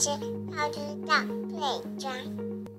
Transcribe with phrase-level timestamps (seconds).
[0.00, 0.08] 吃
[0.56, 1.12] 好吃的
[1.50, 2.16] 对装。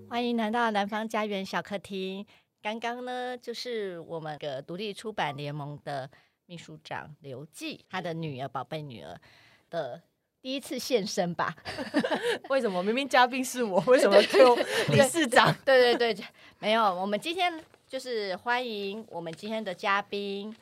[0.10, 2.26] 欢迎来到南方家园小客厅。
[2.64, 6.10] 刚刚呢，就是我们的独立出版联盟的
[6.48, 9.16] 秘书长刘记，他的女儿宝贝女儿
[9.70, 10.02] 的
[10.42, 11.56] 第一次现身吧？
[12.50, 13.80] 为什么明明嘉宾是我？
[13.82, 14.56] 为什么就
[14.88, 15.56] 理事长？
[15.64, 16.26] 对 对对，
[16.58, 16.82] 没有。
[16.84, 17.54] 我们今天
[17.88, 20.56] 就是欢迎我们今天的嘉宾，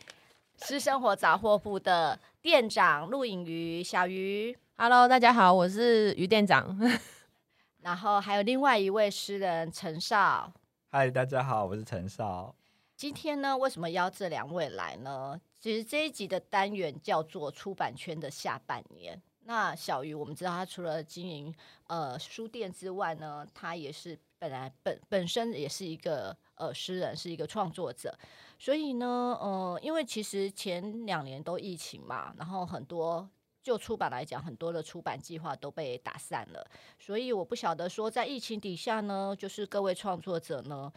[0.58, 4.58] 私生活杂货铺的店长陆颖瑜小瑜。
[4.82, 6.80] Hello，大家好，我是于店长。
[7.84, 10.54] 然后还有另外一位诗人陈少。
[10.88, 12.56] 嗨，大家好，我是陈少。
[12.96, 15.38] 今天呢，为什么邀这两位来呢？
[15.60, 19.22] 其实这一集的单元叫做出版圈的下半年。
[19.44, 21.54] 那小鱼，我们知道他除了经营
[21.88, 28.18] 呃书店之外呢，他也是本来本本身也是一个呃诗人，是一个创作者。
[28.58, 29.06] 所以呢，
[29.42, 33.30] 呃，因为其实前两年都疫情嘛，然后很多。
[33.70, 36.68] 就出版来讲，很多的出版计划都被打散了，
[36.98, 40.92] 所以我不晓得说，在疫情底下呢，就是各位创作者呢，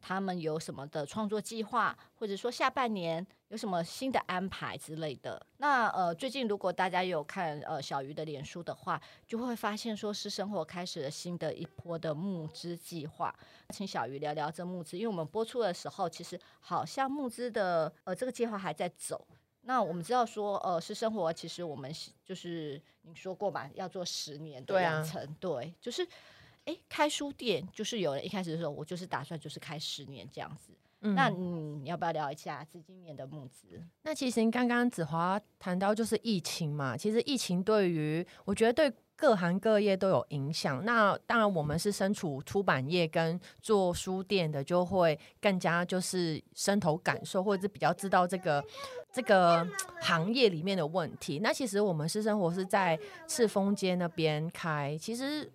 [0.00, 5.46] 他们有什么的创作计划，或者说下半年有什么新的安排之类的。
[5.58, 13.34] 那呃，最近如果大家有看呃小鱼的脸书的话，就会发现说，是生活开始了新的一波的募资计划，
[13.74, 19.26] 请小鱼聊聊这募资，因为我们播出的时候，其实好像募资的呃这个计划还在走。
[19.66, 21.92] 那我们知道说，呃，是生活其实我们
[22.24, 26.02] 就是你说过嘛，要做十年的养成，对，啊、对，就是，
[26.64, 30.72] 哎、欸，开书店就是有人一开始的时候，我就是打算就是开十年这样子。
[31.00, 33.82] 嗯、那你要不要聊一下资金面的募资？
[34.02, 38.96] 那其实刚刚子华谈到就是疫情嘛，其实疫情对于我觉得对。
[39.16, 48.62] 各行各业都有影响，那当然我们是身处出版业跟做书店的，就会更加就是深头感受，或者是比较知道这个
[49.10, 49.66] 这个
[50.02, 51.40] 行业里面的问题。
[51.42, 55.50] 那其实我们私生活是在赤峰街那边开，其实。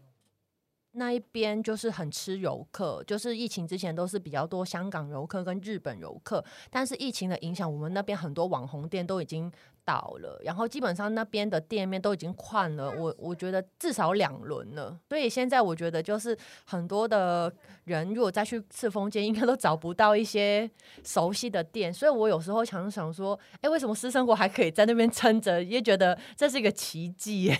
[0.93, 9.49] 那一边就是很吃游客，就是疫情之前都是比较多香港游客跟日本游客，但是疫情的影响，我们那边很多网红店都已经
[9.83, 17.53] 倒了，然后基本上那边的店面都已经换了，我我觉得至少两轮了，所以现在我觉得就是很多的
[17.85, 20.69] 人如果再去赤峰街，应该都找不到一些
[21.03, 27.59] 熟悉的店，所以我有时候常常说，哎，为什么私生活还可以在那边撑着，也觉得这是一个奇迹耶。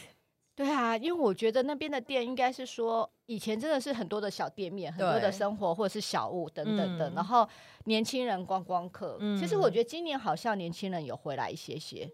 [0.53, 7.47] 对啊，因为我觉得那边的店应该是说，以前真的是很多的小店面，很多的生活或者是小物等等的，嗯、然后
[7.86, 9.18] 年轻人观光客。
[9.22, 12.12] 嗯、其实我觉得今年好像年轻人有回来一些些，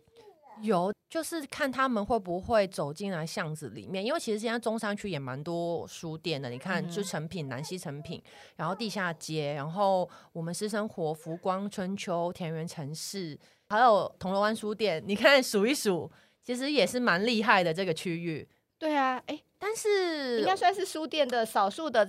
[0.62, 8.22] 有就是看他们会不会走进来巷子里面，因为其实现在中山区也蛮多书店的，你看就成品、南西成品，
[8.56, 13.36] 然后地下街，然后我们私生活、福光春秋、田园城市，
[13.70, 16.12] 还有铜锣湾书店，你看数一数。
[16.44, 18.48] 其实也是蛮厉害的这个区域，
[18.80, 22.08] 对啊，哎，但是应该算是书店的少数的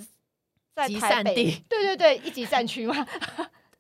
[0.75, 2.95] 在集散地，对对对，一级战区嘛。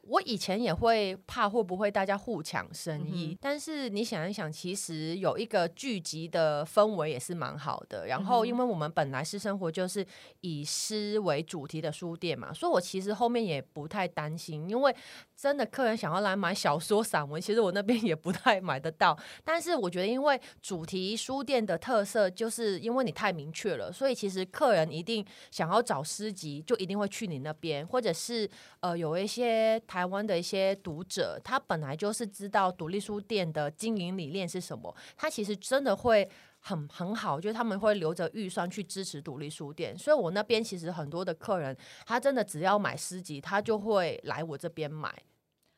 [0.09, 8.07] 我以前也会怕会不会大家互抢生意，嗯、但是你想一想，其实有一个聚集的氛围也是蛮好的。
[8.07, 10.07] 然后，因为我们本来诗生活就是
[10.41, 14.97] 以诗为主题的书店嘛，所以我其实后面也不太担心，因为
[15.41, 19.17] 真的客人想要来买小说散文，其实我那边 也不太买得到。
[19.45, 28.51] 但是我觉得，因为主题书店的特色，就是因为你太明确了，所以其实客人一定想要找诗集，就一定会去你那边，或者是
[28.81, 36.29] 呃有一些台湾的一些读者，他本来就是知道独立书店的经营理念是什么，他其实真的会
[36.69, 39.97] 很很好，就是他们会留着预算去支持独立书店。
[39.97, 45.13] 所以我那边其实很多的客人，他真的只要买诗集，他就会来我这边买。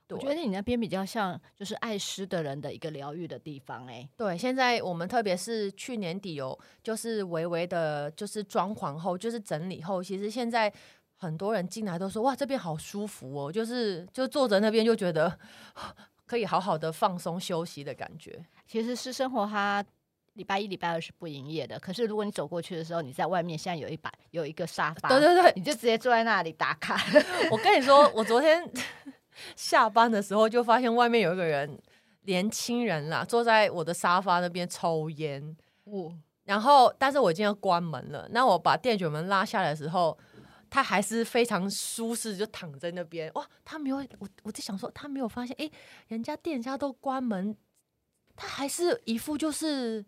[0.08, 4.08] 我觉得你那边比较像就是爱诗的人的一个疗愈的地方，欸，哎。
[4.16, 10.72] 对，现在我们特别是去年底有就是微微的，就是装潢后，就是整理后，其实现在。
[11.22, 15.38] 很多人进来都说哇，这边好舒服哦，就是就坐在那边就觉得
[16.24, 18.42] 可以好好的放松休息的感觉。
[18.66, 19.84] 其实是生活它
[20.40, 26.98] 礼拜一、礼拜二是不营业的，可是如果你走过去的时候，你在外面现在有一把有一个沙发，对对对，你就直接坐在那里打卡。
[27.52, 28.66] 我跟你说，我昨天
[29.54, 31.78] 下班的时候就发现外面有一个人，
[32.22, 35.54] 年轻人啦，坐在我的沙发那边抽烟。
[35.84, 36.10] 哦，
[36.44, 40.18] 然后但是我已经要关门了，那我把电卷门拉下来的时候。
[40.72, 43.28] 他还是非常舒适，就躺在那边。
[43.34, 45.68] 哇，他没有，我我在想说，他没有发现，哎，
[46.06, 47.56] 人家店家都关门，
[48.36, 50.04] 他还是一副就是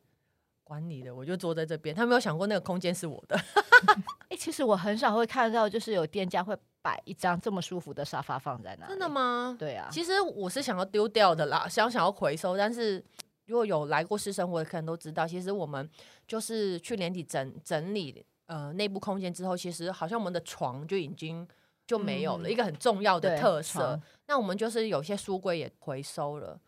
[0.73, 1.95] 管你的，我就坐在这边。
[1.95, 3.39] 他没有想过那个空间是我的。
[4.31, 8.91] 哎，其实我很少会看到，就是有店家会摆一张这么舒服的沙发放在那里。
[8.91, 9.55] 真的吗？
[9.59, 9.89] 对啊。
[9.93, 13.05] 其实我是想要丢掉的啦，想想要回收，但是。
[13.47, 15.87] 如果有来过私生活的客人都知道，其实我们
[16.29, 21.47] 就是去年底整整理呃内部空间之后，其实好像我们的床就已经
[21.85, 24.01] 就没有了、嗯、一个很重要的特色。
[24.29, 26.59] 那我们就是有些书柜也回收了。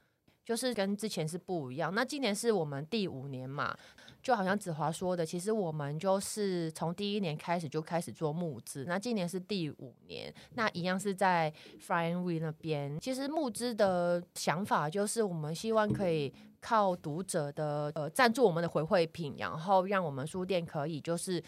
[0.44, 1.94] 就是跟之前是不一样。
[1.94, 3.74] 那今年是我们第五年嘛，
[4.24, 8.86] 就好像子华说的，其实我们就是从第一年开始就开始做募资。
[8.88, 11.52] 那今年是第五年，那一样是在
[11.86, 12.98] Flying V 那边。
[12.98, 16.32] 其实募资的想法就是，我们希望可以
[16.62, 21.44] 靠读者的呃赞助我们的回馈品，然后让我们书店可以就是。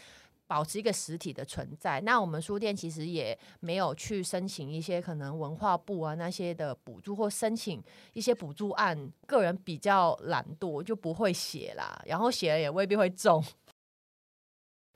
[0.47, 1.99] 保持一个实体的存在。
[2.01, 7.83] 那我们书店其实也没有去申请一些可能文化部啊那些的补助，或申请
[8.13, 9.11] 一些补助案。
[9.25, 12.01] 个人比较懒惰，就不会写啦。
[12.05, 13.43] 然后写了也未必会中。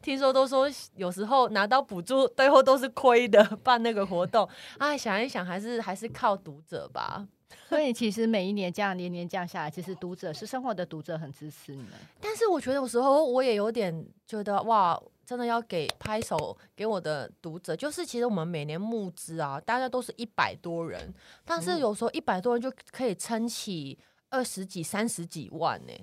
[0.02, 3.44] 听说都说有时候拿到补助，最后都是亏的。
[3.58, 4.48] 办那个活动，
[4.80, 7.28] 哎，想一想还是还是靠读者吧。
[7.68, 11.92] 所以其实每一年这样年年降下来，其实读者是生活的读者很支持你们。
[12.20, 15.00] 但是我觉得有时候我也有点觉得哇。
[15.32, 21.14] 真的要给拍手给我的读者，就是其实我们每年募资啊，大家都是一百多人，
[21.46, 23.98] 但是有时候一百多人就可以撑起
[24.30, 25.94] 二十几、三十几万呢。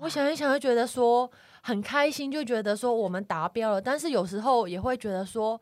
[0.00, 1.30] 我想一想就觉得说
[1.62, 5.58] 很开心，就觉得说我们达标了，但是有时候也会觉得说。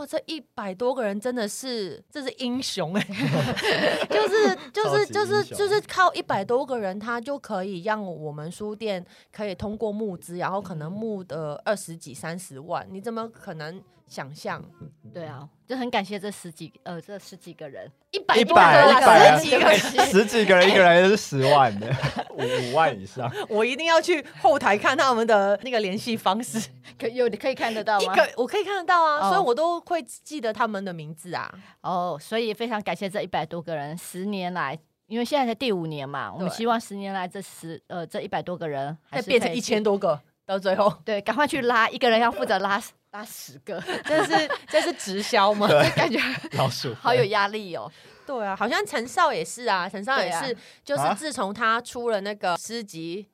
[0.00, 14.64] 哇，这一百多个人真的是，这是英雄哎、欸， 就是就是就是就是靠一百多个人，他就可以让我们书店可以通过募资，然后可能募的二十几三十万，你怎么可能想象？
[15.12, 15.46] 对啊。
[15.70, 21.86] 就很感谢这十几呃这十几个人，一百多个人，十几个人，十几个人一个人是十万的，
[22.34, 23.32] 五五万以上。
[23.48, 26.58] 我一定要去后台看他们的那个联系方式，
[27.00, 28.14] 可有你可以看得到吗？
[28.36, 31.50] 我可以看得到啊，所以我都会记得他们的名字啊。
[31.80, 42.82] 哦，所以非常感谢这一百多个人，十年来，因为现在才第五年嘛，我们希望十年来这十呃这一百多个人还变成一千多个，到最后对，赶快去拉，一个人要负责拉。
[43.12, 45.66] 拉十个， 这是这是直销吗？
[45.96, 46.16] 感觉
[46.56, 47.90] 老鼠好有压力哦。
[48.24, 53.26] 对啊，好像陈少也是啊，陈少也是，就是自从他出了那个诗集。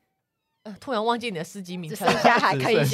[0.80, 2.84] 突然忘记你的诗集名称， 只剩下还可以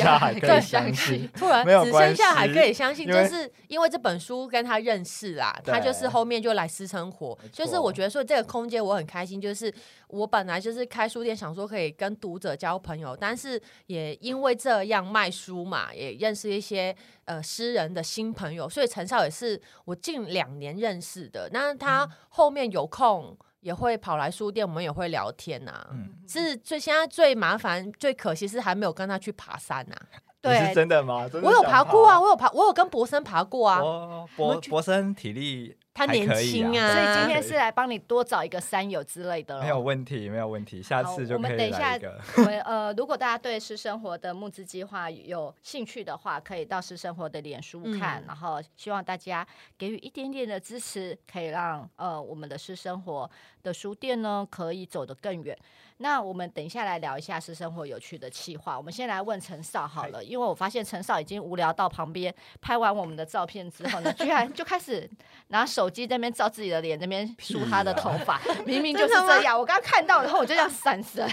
[0.61, 1.29] 相信。
[1.35, 7.39] 突然只剩下还可以相信，就是因为这本书跟他认识啦，他就是后面就来私生活。
[7.53, 9.73] 就是我觉得说这个空间我很开心，就是
[10.09, 18.69] 我本来就是开书店，想说可以跟读者交朋友，但是也因为这样卖书嘛，也认识一些呃诗人的新朋友。
[18.69, 23.37] 所以陈少也是我近两年认识的，那他后面有空。
[23.63, 25.89] 也会跑来书店，我们也会聊天呐、啊。
[25.93, 30.21] 嗯，是最现在最麻烦、最可惜是还没有跟他去爬山呐、啊。
[30.43, 31.29] 对，是真的吗？
[31.33, 33.81] 真的我有爬过啊，我有爬，我有跟博森爬过啊。
[33.81, 35.77] 哦、博博森体力。
[35.95, 39.61] 他年轻啊，所以今天是来帮你多找一个山友之类的。
[39.61, 41.59] 没有问题，没有问题，下次就可以来一个。
[41.59, 41.99] 我们等一下，
[42.39, 49.47] 我们呃，如果大家对私生活的募资计划有兴趣的话，可以到私生活的脸书看，嗯、然后希望大家
[49.77, 53.31] 给予一点点的支持，可以让呃我们的私生活
[53.63, 55.57] 的书店呢可以走得更远。
[55.99, 58.77] 那我们等一下来聊一下私生活有趣的企划。
[58.77, 65.09] 我们先来问陈少好了，因为我发现陈少已经无聊到旁边拍完我们的照片之后呢，居然就开始
[65.49, 65.82] 拿手。
[65.83, 69.59] 手机在那边照自己的脸，那边梳他的头发， 明明就是这样。
[69.59, 71.29] 我刚刚看到，然后我就这样闪神。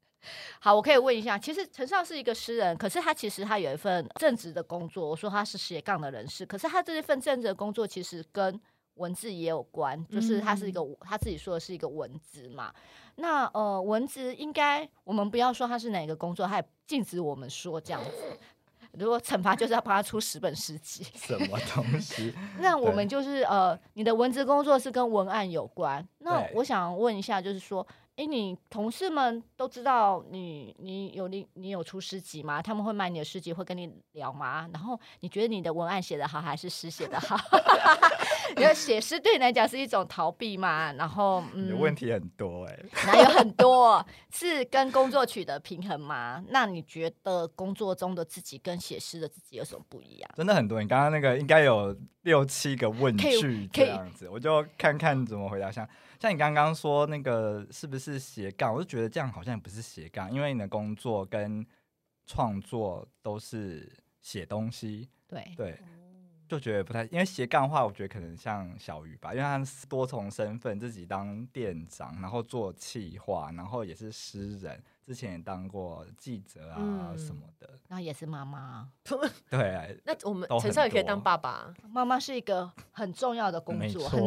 [0.58, 5.06] 好，我可以问一下，其实陈少是一个诗人，可是他其实他有一份正职的工作。
[5.06, 8.58] 我说他是斜杠的人士，可是他这一份正职的工作其实跟
[8.94, 12.72] 文字也有关，就是他是一个他自己说的是一个文字嘛。
[13.16, 18.38] 那呃，文字应该我们不要说他是哪个工作，他也禁止我们说这样子。
[18.92, 22.34] 如果惩罚就是要帮他出十本诗集，什么东西？
[22.60, 26.06] 那我们就是呃，你的文字工作是跟文案有关。
[26.18, 27.86] 那我想问一下，就是说。
[28.20, 32.60] 哎，你同事们都知道你，你有你你有出诗集吗？
[32.60, 34.68] 他们会买你的诗集，会跟你聊吗？
[34.74, 37.34] 然后你觉得你的文案写得好，还是诗写得好？
[38.58, 40.92] 因为写诗对你来讲是一种逃避嘛。
[40.92, 44.04] 然后，嗯，问题很多哎、欸，哪有很多？
[44.30, 46.44] 是跟工作取得平衡吗？
[46.50, 50.30] 那你觉得工作中的自己跟写诗的自己有什么不一样？
[50.36, 50.82] 真的很多。
[50.82, 55.72] 你刚刚那个应该有六七个问句这样子，我就看看怎么回答。
[55.72, 55.88] 像。
[56.20, 58.74] 像你刚刚说那个是不是斜杠？
[58.74, 61.66] 我就觉得这样好像也不是斜杠，因为你的工作跟
[62.26, 65.08] 创作都是写东西。
[65.26, 65.80] 对对，
[66.46, 78.92] 就觉得不太，因为斜杠的话，我觉得可能像小鱼吧，因为他多重身份，自己当店长，然后做企划，然后也是诗人，之前也当过记者啊、嗯、什么的，然后也是妈妈。
[79.48, 81.72] 对啊，那我们陈少也可以当爸爸。
[81.88, 84.20] 妈妈是一个很重要的工作，很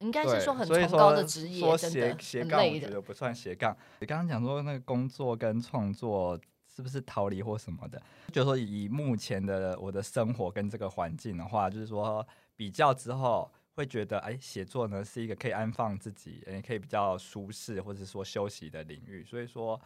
[0.00, 3.76] 应该是说很崇高的职业，说斜斜杠，我觉得不算斜杠。
[4.00, 6.38] 你刚刚讲说那个工作跟创作
[6.74, 8.00] 是不是逃离或什么的？
[8.32, 19.24] 就是说以目前的我的生活跟这个环境的话，就是说比较之后会觉得，哎，写作呢是一个可以安放自己，也可以比较舒适或者说休息的领域。
[19.24, 19.80] 所以说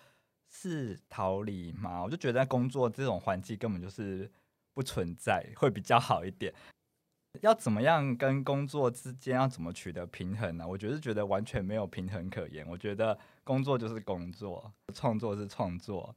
[0.49, 2.03] 是逃离吗？
[2.03, 4.29] 我就觉得工作这种环境根本就是
[4.75, 6.53] 不存在，会比较好一点。
[7.41, 10.67] 要怎么样跟工作之间要怎么取得平衡呢？
[10.67, 12.67] 我觉得觉得完全没有平衡可言。
[12.69, 16.15] 我觉得工作就是工作，创作是创作，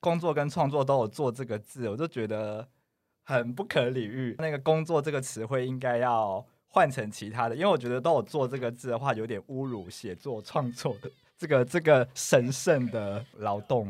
[0.00, 2.66] 工作跟创作都有“做”这个字，我就觉得
[3.26, 4.34] 很不可理喻。
[4.38, 13.88] 那个“工作”这个词汇应该要换成其他的，因为我觉得都有“做”这个字的话，有点侮辱写作创作的这个这个神圣的劳动。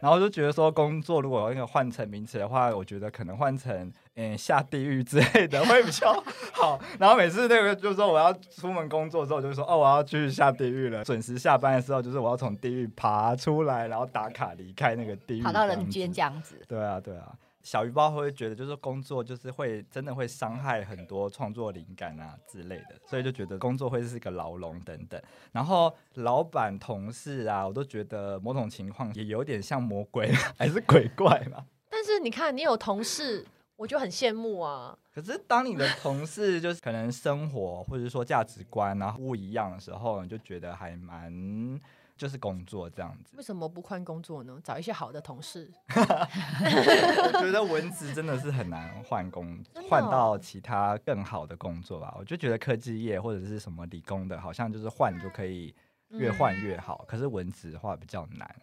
[0.00, 6.12] 然后就觉得说，工作如果那个换成名词的话，我觉得可能换成嗯下地狱之类的会比较
[6.52, 6.78] 好。
[6.98, 11.04] 然后每次那个就是说我要出门工作之后，就说哦我要去下地狱了。
[11.04, 16.60] 准时下班的时候，就是我要从地狱爬出来，然后打卡离开那个地狱，跑到人间这样子。
[16.68, 17.32] 对啊，对啊。
[17.62, 25.22] 小鱼包会觉得，就是工作就是会真的会伤害很多创作灵感啊之类的，所以就觉得工作会是一个牢笼等等。
[25.52, 31.64] 然后老板、同事啊，我都觉得某种情况也有点像魔鬼 还是鬼怪嘛。
[31.88, 33.46] 但是你看，你有同事，
[33.82, 34.96] 我就很羡慕啊。
[35.12, 41.80] 可是当你的同事就是可能生活或者说价值观啊不一样的时候，你就觉得还蛮。
[42.14, 44.56] 就是工作这样子，为什么不换工作呢？
[44.62, 45.68] 找一些好的同事。
[45.88, 49.58] 我觉得文职真的是很难换工，
[49.90, 52.14] 换到其他更好的工作吧。
[52.16, 55.74] 我就觉得科技业或者是什么理工的，好像就是换就可以
[56.10, 57.04] 越换越好。
[57.08, 58.54] 可是文职的话比较难。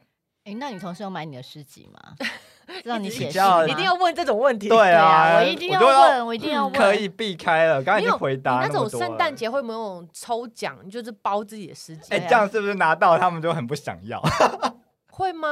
[0.45, 2.15] 哎，那你同事有买你的诗集吗？
[2.85, 4.69] 让你写，一定要问这种问题。
[4.69, 6.73] 对啊，我一定要问，我一定要问。
[6.73, 8.59] 可以避开了，刚才已经回答。
[8.61, 12.13] 那种圣诞节会没有抽奖，就是包自己的诗集？
[12.13, 14.21] 哎，这样是不是拿到他们就很不想要？
[15.11, 15.49] 会吗？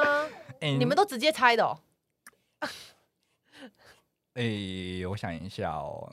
[0.61, 1.79] 你们都直接猜的哦。
[4.35, 4.43] 哎，
[5.09, 6.07] 我想一下哦，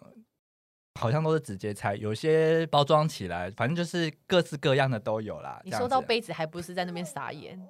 [0.99, 5.61] 好像都是直接猜，有些包装起来，反正就是各式各样的都有啦。
[5.64, 7.61] 你收到杯子还不是在那边傻眼？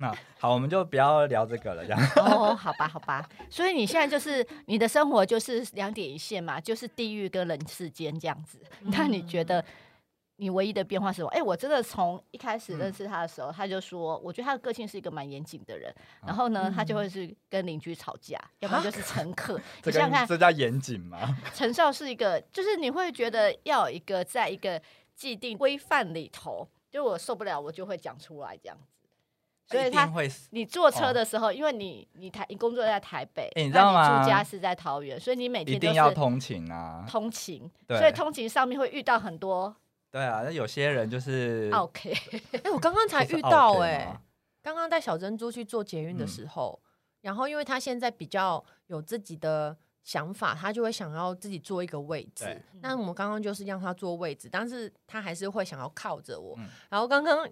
[0.00, 2.00] 那好，我们就不要聊这个了，这样。
[2.16, 3.28] 哦，好吧，好吧。
[3.50, 8.60] 所以你现在就是你的生活就是两点一线嘛，就是地狱跟人世间这样子。
[8.82, 9.64] 嗯、那你觉得
[10.36, 11.28] 你唯一的变化是什么？
[11.30, 15.92] 哎、欸，我真的从一开始认识他的时候，嗯、他就说，我觉得他的个性是一个蛮严谨的人。
[16.24, 19.60] 然后呢，嗯、他就会是跟邻居吵架，要不然就是乘客。
[19.82, 21.36] 你想想看，这叫严谨吗？
[21.52, 24.80] 陈少是一个，就是你会觉得要有一个在一个
[25.16, 28.97] 既定规范里头，就我受不了，我就会讲出来这样子。
[29.70, 30.10] 所以他，
[30.48, 34.22] 你坐车的时候，因为你你台你工作在台北，你知道吗？
[34.22, 37.70] 住家是在桃园，所以你每天一定要通勤啊，通勤。
[37.86, 39.76] 所以通勤上面会遇到很多。
[40.10, 42.14] 对啊，那有些人就是 OK。
[42.64, 44.18] 哎，我刚刚才遇到哎，
[44.62, 46.80] 刚刚带小珍珠去做捷运的时候，
[47.20, 52.58] 然后因为他现在比较有自己的想法，他就会想要自己坐一个位置。
[52.80, 56.58] 那我们刚刚就是让他坐位置，但是他还是会想要靠着我。
[56.88, 57.46] 然后刚刚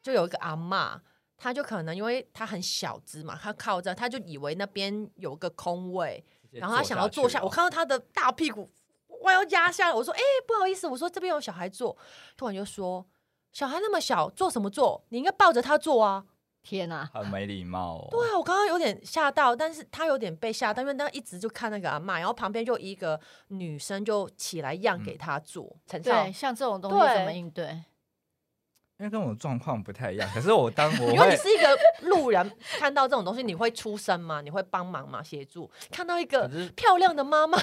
[0.00, 1.00] 就有一个阿嬷。
[1.36, 7.42] 他就可能因为他很小只嘛，他靠着，他就以为那边有个空位，然后他想要坐下。
[7.42, 8.70] 我看到他的大屁股，
[9.06, 9.94] 我要压下来。
[9.94, 11.96] 我说：“哎、欸，不好意思，我说这边有小孩坐。”
[12.36, 13.04] 突然就说
[13.52, 15.04] ：“小孩那么小，坐什么坐？
[15.10, 16.24] 你应该抱着他坐啊！”
[16.62, 18.08] 天哪，很没礼貌哦。
[18.10, 25.76] 对啊，我刚刚有点吓到，但是他有点被吓到，因为他一直就看那个阿嬷，然后旁边就一个女生就起来让给他坐。
[25.86, 27.84] 陈少、嗯，对，像这种东西怎么应对？
[28.98, 34.40] 因为跟我状况不太一样，可是我当 我因为你是一个路人，看到这种东西你会出声吗？
[34.40, 35.22] 你会帮忙吗？
[35.22, 35.70] 协助？
[35.90, 37.58] 看到一个漂亮的妈妈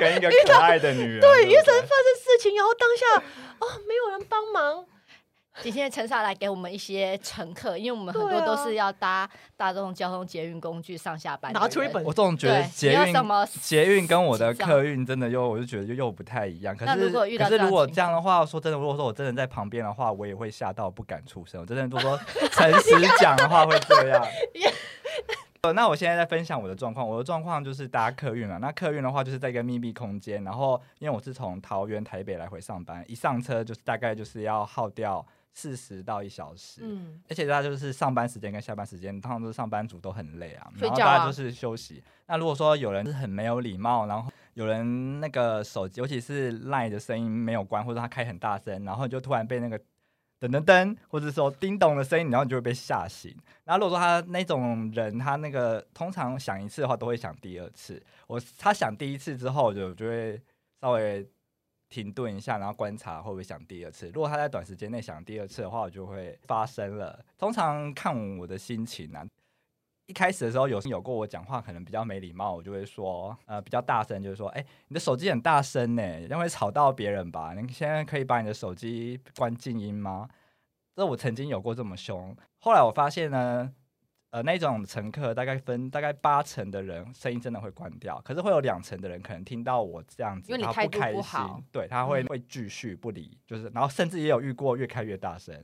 [0.00, 3.22] 跟一个 可爱的女人，对，遇上发生事情，然后当下
[3.60, 4.86] 哦，没有人帮忙。
[5.62, 11.52] 今天陈少来给我们一些乘客，因为我们很多都是要搭大众交通捷运工具上下班。
[11.52, 13.14] 拿出一本，我总觉得捷运
[13.60, 16.76] 捷运跟我的客运真的又，我就觉得又又不太一样。
[16.76, 21.60] 可是可是如果这样的话，说真的，如果说我真的在旁边的话，我也会吓到不敢出声。
[21.60, 22.18] 我真的如果说
[22.52, 24.24] 诚实讲的话会这样。
[25.74, 28.56] 那我现在在分享我的状况，我的状况就是搭客运了。
[28.60, 35.26] 那客运的话就是在一个密闭空间，然后因为我是从桃园台北来回上班，一上车就是大概就是要耗掉。
[35.58, 42.04] 四十到一小时，嗯，而且大家就是上班时间跟下班时间，通常都是上班族都很累啊，然后大家就是休息。
[42.26, 49.78] 那如果说有人是很没有礼貌，然后有人那个手机，尤其是 LINE 的声音没有关，或者他开很大声，然后就突然被那个
[50.38, 53.34] 噔噔噔，或者说叮咚的声音，然后你就会被吓醒。
[53.64, 58.02] 然后如果说他那种人，他那个通常响一次的话，都会响第二次。
[58.26, 60.38] 我他响第一次之后就就会
[60.82, 61.26] 稍微。
[61.88, 64.08] 停顿一下，然后观察会不会想第二次。
[64.10, 67.24] 如果他在短时间内想第二次的话，我就会发生了。
[67.38, 69.26] 通常看我的心情啊，
[70.06, 77.54] 一开始的时候有有过我讲话可能比较没礼貌，我就会说呃比较大声，就是说，哎、你的手机很大声呢，因为吵到别人吧？
[77.54, 80.28] 你现在可以把你的手机关静音吗？
[80.94, 83.72] 这我曾经有过这么凶，后来我发现呢。
[84.36, 91.40] 呃，那种乘客大概分大概八成的人声音真的会关掉，可是会有两成的人可能听到我这样子，他不开心，
[91.72, 95.58] 对，他会、嗯、会继续不理，就是然后甚至也有遇过越开越大声。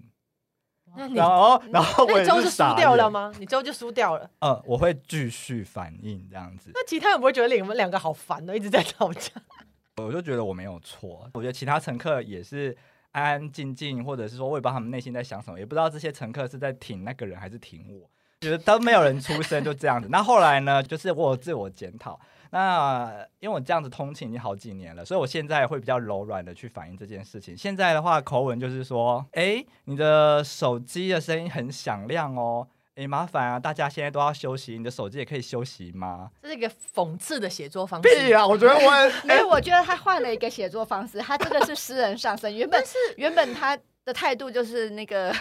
[0.97, 3.31] 那你然后然后我就输掉了吗？
[3.39, 4.31] 你之后就输掉了。
[4.39, 6.71] 呃，我会继续反应这样子。
[6.73, 9.33] 那其他人不会觉得你们两个好烦哦，一直在吵架？
[10.03, 12.75] 我就觉得我没有错，我觉得其他乘客也是
[13.11, 18.11] 安安静静，或者是说我也不知道他们内心在想什么，也不知道这些乘客是在挺那个人还是挺我。
[18.43, 20.09] 觉得都没有人出声，就这样子。
[20.11, 20.83] 那后来呢？
[20.83, 22.19] 就是我有自我检讨。
[22.51, 27.57] 那因为我这样子通勤已经好几年了，所以我现在会比较柔软的去反映这件事情。
[27.57, 32.67] 现在的话，口吻就是说：“哎，你的手机的声音很响亮哦。
[32.97, 38.09] 哎，麻烦啊，大家现在都要休息，你的手机也可以休息吗？”这是一个讽刺的写作方式。
[38.09, 38.91] 对啊，我觉得我，
[39.25, 41.19] 没有，我觉得他换了一个写作方式。
[41.21, 45.33] 他真的是诗人上身，原本是原本他的态度就是那个。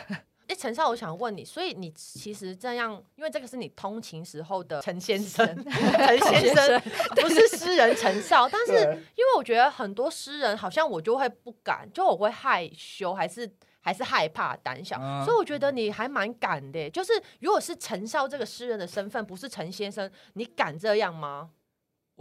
[0.51, 6.81] 哎，陈少，我想问你，所以你其实这样，因为这个是你通勤时候的陈先生， 陈先生
[7.15, 16.89] 不是诗人陈少，但是因为我觉得很多诗人好像我就会不敢，就我会害羞，还是还是害怕、胆小，嗯、所以我觉得你还蛮敢的。
[16.89, 21.51] 就是如果是陈少这个诗人的身份，不是陈先生，你敢这样吗？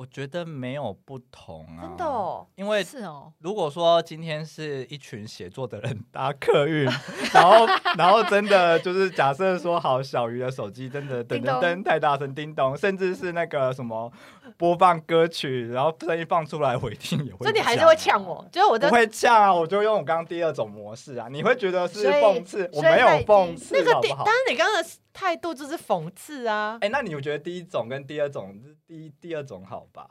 [0.01, 3.31] 我觉得没有不同啊，真的哦，因为是哦。
[3.41, 6.87] 如果说今天是一群写作的人搭客运，
[7.35, 7.67] 然后
[7.99, 14.11] 然后真的就是假设说好，小鱼的手机真的噔噔噔太大声，叮咚，甚至是那个什么
[14.57, 17.41] 播放歌曲，然后声音放出来，我一定也会。
[17.41, 24.23] 所以你还是会呛我，就是我不会呛啊，我就用我刚刚第二种模式啊，你会觉得是讽刺，我没有讽刺，那个好不好？
[24.25, 24.89] 但是你刚刚的。
[25.21, 26.79] 态度就是讽刺啊！
[26.81, 30.09] 哎、欸，那你有觉得第一种跟第二种，第一第二种好吧？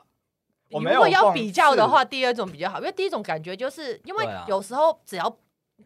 [0.69, 5.38] 我如果要比较的话，第二种比较好，因为第一种感觉就是因为有时候只要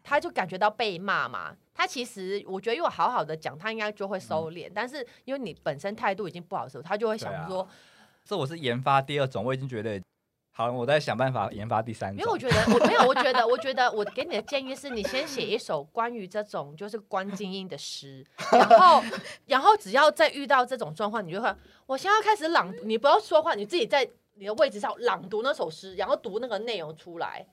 [0.04, 4.68] 他就感觉到被骂嘛，他其实我觉得如果好好的讲，他应该就会收敛。
[4.68, 7.66] 嗯、但是因为你本身态度已经不好的时候，他就会想说：
[8.26, 10.02] 这、啊、我是研发第二种，我已经觉得。
[10.56, 12.22] 好，我在想办法研发第三个。
[12.22, 19.04] 因为我觉得，我没有，我觉得，我觉得，我给你的建议是你先写一首关于这种就是关静音的诗，然后，
[19.48, 21.52] 然后只要再遇到这种状况，你就会，
[21.88, 27.48] 我现在要开始朗读，你不要说话，你自己在你的位置上朗读那首诗，然后读那个内容出来。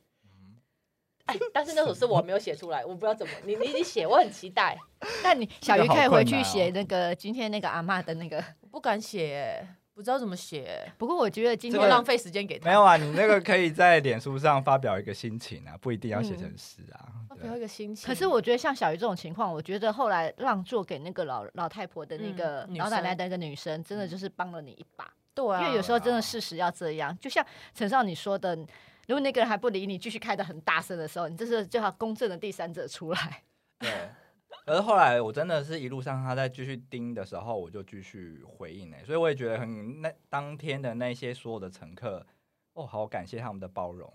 [1.25, 4.77] 哎，但是那首诗我没有写出来，我不知道怎么，你你你写，我很期待。
[5.25, 9.67] 但你小鱼可以回去写那个今天那个阿嬷的那个，不敢写。
[10.01, 12.65] 不知道怎么写，不过我觉得今天浪费时间给他。
[12.65, 17.05] 没有啊，你那个可以在脸书上发表一个心情啊，不一定要写成诗啊。
[17.29, 18.07] 发表一个心情。
[18.07, 25.07] 可是我觉得像小鱼这种情况，我觉得后来让座给那个老老太婆的那个老奶奶的那个女生，真的就是帮了你一把。
[25.35, 28.57] 对啊，因为有时候真的事实要这样，就像陈少你说的，
[29.07, 33.43] 如果那个人还不理你，继续开的很大声的时候，你这是叫他公正的第三者出来。
[33.79, 33.91] 对。
[34.65, 38.97] 可是后来我真的是一路上他在继续盯的时候，我就继续回应呢。
[39.05, 42.25] 所以我也觉得很那当天的那些所有的乘客，
[42.75, 44.13] 哦，好感谢他们的包容，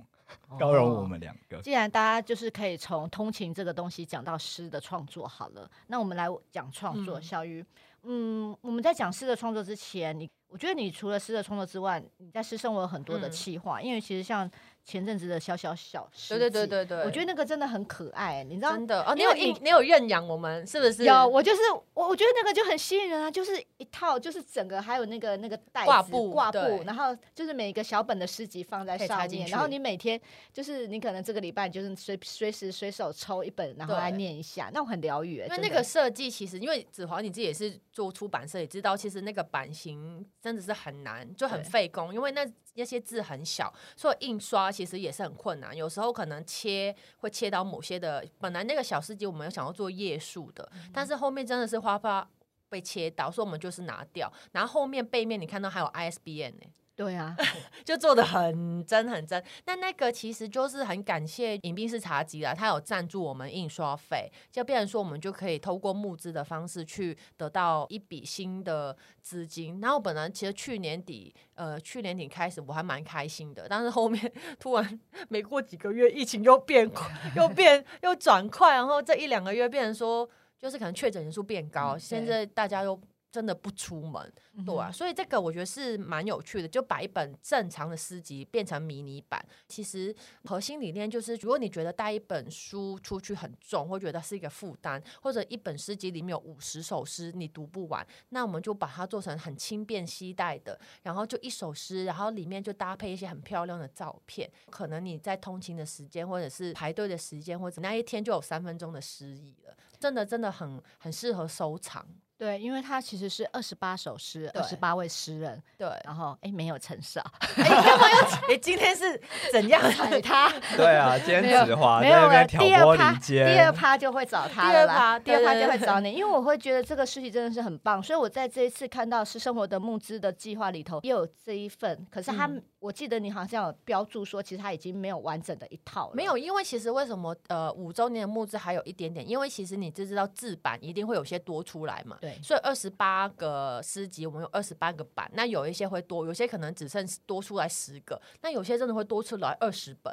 [0.60, 1.62] 包容我们两个。
[1.62, 7.19] 既然大家就是可以从通勤这个东西讲到诗的创作好了，那我们来讲创作。
[7.19, 7.65] 嗯、小鱼，
[8.03, 14.49] 嗯，我们在讲诗的创作之前，你我觉得你除了诗的创作之外，你在诗生活有很多的企划，嗯、因为其实像。
[14.86, 18.71] 前阵子的小小小诗，对对对对对，我觉得那个真的很可爱，你知道？
[18.74, 21.04] 真的哦，你有你你有认养我们是不是？
[21.04, 21.62] 有，我就是
[21.95, 30.19] 我，我觉得那个就很吸引人啊，就是一套，就是整个还有那个那个袋子挂布挂布，然后就是每一个小本的诗集放在上面，然后你每天
[30.54, 35.38] 就是你可能这个礼拜就是随随时随手抽一本，然后来念一下，那我很疗愈。
[35.38, 42.45] 因为那个设计其实，因为子华你自己也是做出版社，也知道其实那个版型真的是很难，就很费工，因为那
[42.76, 45.76] 那些字很小，所以印刷其实也是很困难。
[45.76, 52.30] 有时候可能切会切到某些的，本来那个小诗集我们有想要做页数的，嗯、但是后面真的是花花
[52.70, 54.32] 被切到，所以我们就是拿掉。
[54.52, 56.72] 然后后面背面你看到还有 ISBN 呢、欸。
[56.95, 57.36] 对啊，
[57.84, 59.43] 就做的很真很真。
[59.65, 69.81] 那那个其实就是很感谢饮冰室茶集啦，他有赞助我们印刷费，就变成说我们就可以透过募资的方式去得到一笔新的资金。
[69.81, 82.97] 然后本来其实去年底，呃，去年底开始我还蛮开心的，但是后面 突然没过几个月，疫情又变快，又变又转快，然后这一两个月变成说，就是可能确诊人数变高，现在大家又。
[83.36, 89.45] 真的不出门，嗯、对啊，所以这个我觉得是蛮有趣的，就把一本正常的诗集变成迷你版。
[89.67, 104.50] 其实核心理念就是，如果你觉得带一本书出去很重，或觉得是一个负担，或者一本诗集里面有五十首诗你读不完，那我们就把它做成很轻便携带的，然后就一首诗，然后里面就搭配一些很漂亮的照片。
[104.69, 112.08] 可能你在通勤的时间，或者是排队的时间，或者那一天就有三分钟的诗意了，真的真的很很适合收藏。
[112.38, 115.62] 对，因为他其实是二十八首诗，二十八位诗人。
[115.78, 117.21] 对，然后哎，没有陈少。
[117.56, 118.19] 哎，干嘛要？
[118.54, 119.19] 哎，今天是
[119.54, 120.52] 怎样踩他？
[120.76, 122.45] 对啊，今天子华没有了。
[122.45, 125.17] 第二趴，第二趴就会找他了啦。
[125.17, 132.06] 第二趴，第二趴就会找你，因为我会觉得这个诗集真的是很棒，所以我在这一次看到是生活的募资的计划里头也有这一份。
[132.12, 136.15] 可是他，我记得你好像有标注说，其实他已经没有完整的一套了。
[136.15, 139.28] 没有，因为其实为什么呃五周年的募资还有一点点？
[139.28, 142.17] 因为其实你就知道字版一定会有些多出来嘛。
[142.26, 150.12] 对，所以二十八个诗集，我们有二十八个版，那有一些会多，有些可能只剩多出来十个，那有些真的会多出来二十本，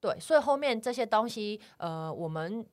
[0.00, 2.66] 对，所以后面这些东西，呃，我们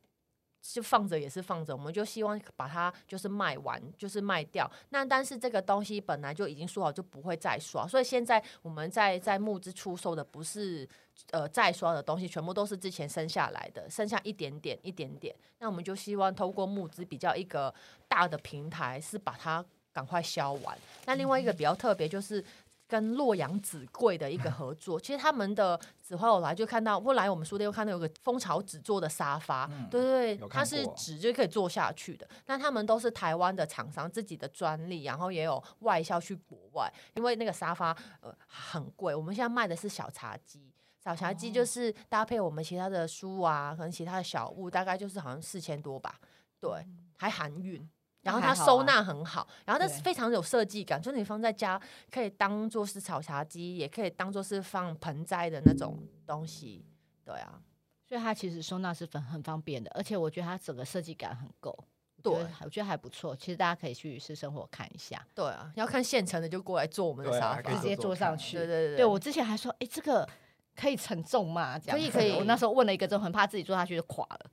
[0.61, 4.69] 就放着也是放着，我们就希望把它就是卖完，就是卖掉。
[4.89, 10.87] 那但是这个东西本来就已经说好就不会再刷，所以现在我们在在募资出售的不是。
[11.31, 15.35] 呃，再刷的东西全部都是之前生下来的，剩下一点点，一点点。
[15.57, 17.75] 那我们就希望透过募资比较一个
[18.07, 20.77] 大的平台，是把它赶快销完。
[21.05, 22.41] 那另外一个比较特别，就是
[22.89, 24.99] 跟洛阳纸贵的一个合作。
[24.99, 32.28] 其实他们的纸花我来就看到，后来我们书店又看到有个蜂巢纸做的沙发，嗯、对对对，它是纸就可以做下去的。
[32.47, 36.91] 那他们都是台湾的厂商自己的专利，然后也有外销去国外。
[37.13, 40.73] 因为那个沙发呃很贵，我们现在卖的是小茶几。
[41.02, 46.19] 小茶几就是搭配我们其他的书啊，可能其他的小物，大概就是好像四千多吧，
[46.60, 46.69] 对，
[47.15, 47.89] 还含运，
[48.21, 51.79] 然后它收纳很好，然后它是非常有设计感，就是你放在家
[52.12, 56.86] 可以当做是炒茶机，也可以当做是放盆栽的那种东西，
[57.23, 57.62] 对啊，
[58.05, 61.77] 所以它其实收纳是很很方便的，而且我觉得它整个设计感很够，
[62.21, 70.27] 对，我觉得还不错，其实大家可以去私生活看一下，对啊，要看现成的就过来坐我们的沙发，直接坐上去，对对对，对我之前还说，哎，这个。
[70.75, 71.77] 可以承重吗？
[71.77, 72.32] 这样可以可以。
[72.32, 74.51] 我那时候问了一个，就很怕自己坐下去就垮了。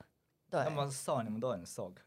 [0.51, 2.03] 对，那么瘦，你们都很瘦，可。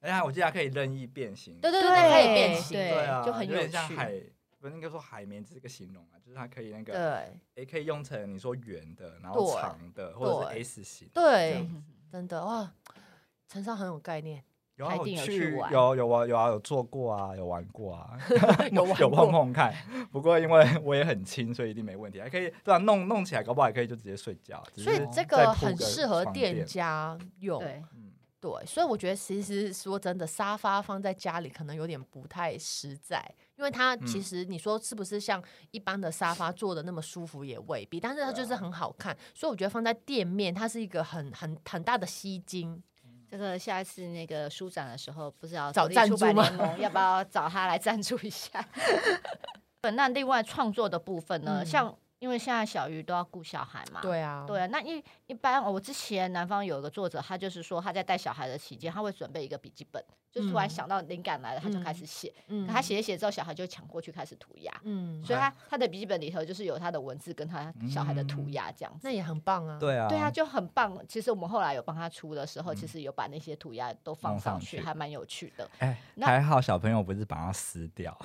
[0.00, 1.58] 哎呀，我记得可以任意变形。
[1.60, 4.12] 对对对，可以变形，对啊，就很有点像海，
[4.58, 11.08] 不是应该说海绵只是个形容啊，就是它可以那个，对，也可以用成你说圆的，然后长的，或者是 S 型。
[11.12, 11.68] 对，
[12.10, 12.72] 真的哇，
[13.48, 14.42] 陈少很有概念。
[14.76, 16.26] 有去有有玩。
[16.26, 18.16] 有啊有做过啊有玩过啊
[18.72, 19.74] 有玩有碰碰看，
[20.10, 24.64] 不过因为我也很轻，所以一定没问题，还可以对啊弄弄起来，搞不好还可以就直接睡觉。
[24.74, 27.82] 所以这个很适合店家用，对，
[28.40, 33.22] 对，所以我觉得其实说真的，沙发放在家里可能有点不太实在，
[33.56, 42.82] 因为它其实你说是不是像一般的沙发坐的那么舒服也未必，但是它就是很好看，所以我觉得放在店面它是一个很很很大的吸睛。
[43.30, 46.76] 这个下一次那个书展的时候，不知道找赞助吗？
[46.78, 48.66] 要不要找他来赞助一下？
[49.94, 51.60] 那另外创作的部分呢？
[51.60, 54.66] 嗯、像因为现在小鱼都要顾小孩嘛，对啊，对啊。
[54.66, 60.04] 那一一般我之前南方有一个作者，他就是说他在带小孩的期间，他会准备一个笔记本。
[60.32, 62.32] 就突然想到灵感来了，他就开始写。
[62.46, 64.72] 嗯，他写一写之后，小孩就抢过去开始涂鸦。
[64.84, 69.76] 嗯，所以他他的笔记本里头就是有他的文字跟他小孩的涂鸦这样子，那也很棒啊。
[69.80, 70.96] 对啊，对啊，就很棒。
[71.08, 75.68] 其实我们后来有帮他出的时候，其实有把那些涂鸦都放上去，还蛮有趣的。
[75.78, 78.16] 哎，还好小朋友不是把它撕掉，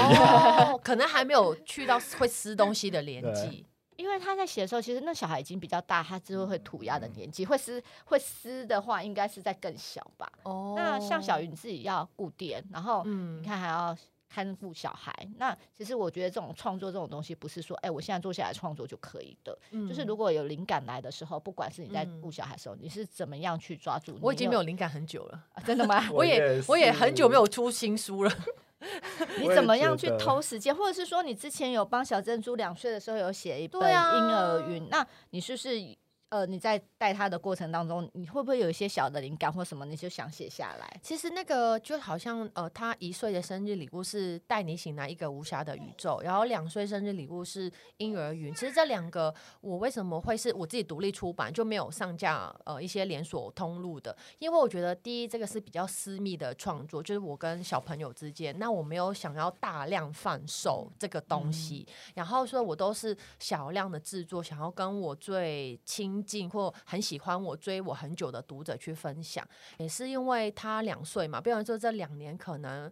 [0.82, 3.64] 可能还没有去到会撕东西的 年纪。
[3.96, 10.30] 因为他在写的时候，其实那小孩已经比较大，他之后会涂鸦的年纪，会撕会撕的话，应该是在更小吧。
[10.42, 13.96] 哦，那像小鱼你自己要顾店，然后你看还要
[14.28, 15.10] 看护小孩。
[15.22, 19.58] 嗯、那其实我觉得这种创作这种东西，不是说哎，我现在坐下来创作就可以的。
[19.70, 24.18] 嗯、就是如果有灵感来的时候，不管是你在顾小孩的时候，嗯、你是怎么样去抓住？
[24.20, 26.06] 我已经没有灵感很久了，啊、真的吗？
[26.12, 28.32] 我也我也很久没有出新书了。
[29.40, 35.96] 你怎么样去偷时间，或者是说你之前有帮小珍珠两岁的时候有写一本婴儿云，啊、那你是不是？
[36.28, 41.00] 呃，你在带他的过程当中，你会不会有一些小的灵感或什么，你就想写下来？
[41.00, 48.52] 其实那个就好像，呃，他一岁的生日礼物是带你醒来一个无瑕的宇宙，然后两岁生日礼物是婴儿云。
[48.54, 54.16] 其实这两个，我为什么会是我自己独立出版，就没有上架呃一些连锁通路的？
[54.40, 66.15] 因为我觉得第一，这个是比较私密的创作，就是我跟小朋友之间，那我没有想要大量贩售这个东西，嗯、然后所以我都是小量的制作，想要跟我最亲。
[66.50, 69.46] 或很喜欢我追我很久的读者去分享，
[69.78, 72.90] 也是因为他两岁嘛，比方说这两年可能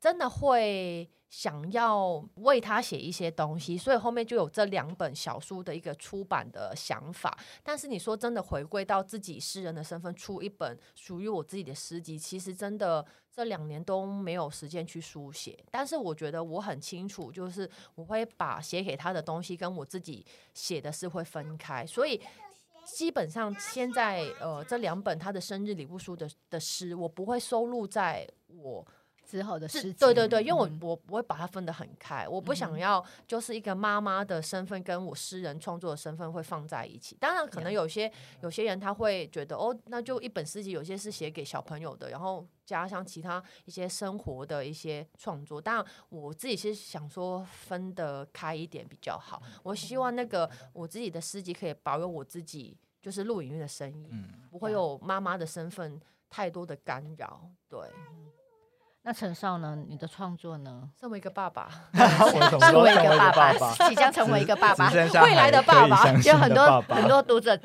[0.00, 7.36] 真的会想要为他写一些东西，所以后面就有这两本小书的一个出版的想法。
[7.62, 15.58] 但是你说真的回归到自己诗人的身份，出一本属于我自己的诗集，其实真的这两年都没有时间去书写。
[15.70, 22.20] 但是我觉得我很清楚，就是我会把写给他的东西跟我自己写的是会分开，所以。
[22.86, 28.86] 基本上现在呃，这两本他的生日礼物书的的诗，我不会收录在我
[29.26, 29.98] 之后的诗集。
[29.98, 37.16] 对对对，因为我我不会把它分得很开，我不想要就是一个妈妈的身份跟我诗人创作的身份会放在一起。
[37.20, 38.10] 当然，可能有些
[38.42, 45.60] 有些人他会觉得哦，那就一本诗集，有些是写给小朋友的，然后加上其他一些生活的一些创作。
[45.60, 49.42] 当然，我自己是想说分得开一点比较好。
[49.62, 52.78] 我希望那个我自己的诗集可以保有我自己。
[52.98, 57.48] 就是录影院的声音，嗯、不会有妈妈的身份太多的干扰。
[57.68, 57.78] 对，
[59.06, 59.78] 那陈少呢？
[59.88, 60.82] 你的创作呢？
[60.98, 64.90] 身为一个爸爸， 身为一个爸爸，即将成为一个爸爸，
[65.22, 67.56] 未来的爸爸，有很多很多读者、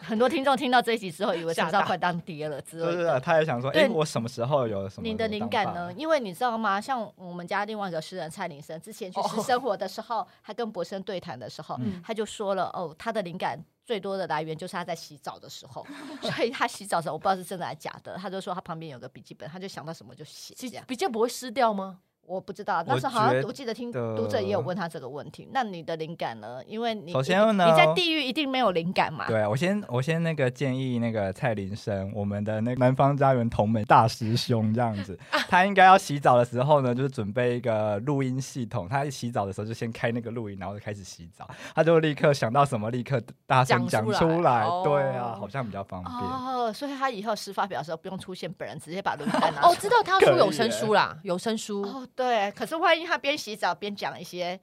[0.00, 2.92] 很多听众听到这一集之后，以为陈少快当爹了之类的。
[2.94, 5.06] 对对对，他也想说，哎，我什么时候有什么？
[5.06, 5.92] 你的灵感呢？
[5.92, 6.80] 因为你知道吗？
[6.80, 13.62] 像我们家另外一个诗人蔡林生，之前去诗生活的时候，他跟博生对谈的时候，他就说了，哦，他的灵感。
[13.86, 15.86] 最多的来源就是他在洗澡的时候，
[16.20, 22.00] 所以他洗澡的时候，我不知道是真的还是假的，他就说他旁边有个笔记本，他就想到什么就写，这样笔记不会湿掉吗？
[22.26, 25.48] 我不知道，但是好像我记得听读者也有问他这个问题。
[25.52, 26.60] 那你的灵感呢？
[26.66, 29.26] 因为你首先呢，你在地狱一定没有灵感嘛？
[29.26, 38.88] 对，我先我先那个建议那个蔡林生，我们的那个南方家园同门大师兄这样子， 他应该要洗澡的时候呢，就是准备一个录音系统。
[38.88, 44.66] 他一洗澡的时候就先开那个录音，然后就开始洗澡，他就立刻想到什么，立刻大声讲出来。
[44.82, 46.14] 对啊，好像比较方便。
[46.14, 49.62] 哦，所以他以后诗发表的时候不用出现本人，直接把录音带拿。
[49.62, 51.84] 哦，知道他要出有声书啦，有声书。
[52.16, 54.58] 对，可是万一他边洗澡边讲一些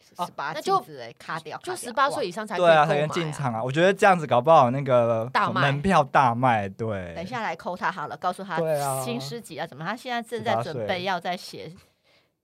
[0.00, 3.62] 十八禁之类，卡掉，就十八岁以上才对啊，才能进场啊。
[3.62, 6.68] 我觉得这样子搞不好那个门票大卖。
[6.68, 8.58] 对，等一下来扣他好了，告诉他
[9.02, 9.84] 新诗集啊怎么。
[9.84, 11.72] 他现在正在准备要在写，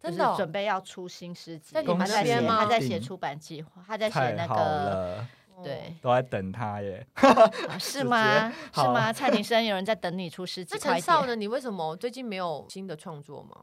[0.00, 1.72] 真的准备要出新诗集。
[1.72, 5.26] 那你们在写他在写出版计划，他在写那个
[5.64, 7.04] 对，都在等他耶。
[7.80, 8.52] 是 吗？
[8.72, 9.12] 是吗？
[9.12, 10.74] 蔡林生，有人在等你出诗集。
[10.74, 11.34] 那陈少呢？
[11.34, 13.56] 你为什么最近没有新的创作吗？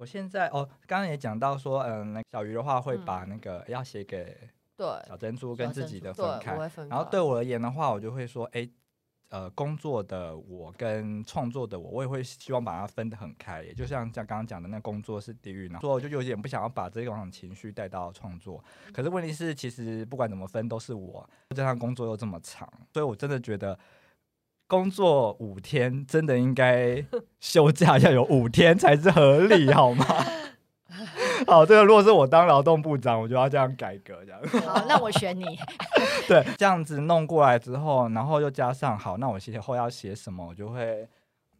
[0.00, 4.34] 我现在哦，刚刚也讲到说，嗯，那小鱼的话会把那个要写给
[4.74, 6.56] 对小珍珠跟自己的分开，
[6.88, 8.66] 然后对我而言的话，我就会说，哎，
[9.28, 18.64] 呃，工作的我跟创作的我，我也会希望把它分得很开，也就像像刚刚讲的，那工作是地狱，然后我就有点不想要把这种情绪带到创作。
[18.94, 23.78] 可是问题是，其实不管怎么分都是我，加上工作又这么长，所以我真的觉得。
[24.70, 27.04] 工作五天，真的应该
[27.40, 30.06] 休假要有五天才是合理，好吗？
[31.44, 34.40] 好，这个如果是我当劳动部长，我就要这样改革，这样。
[34.62, 35.44] 好，那我选你。
[36.28, 41.08] 对，这样子弄过来之后，然后又加上好，那我写后要写什么，我就会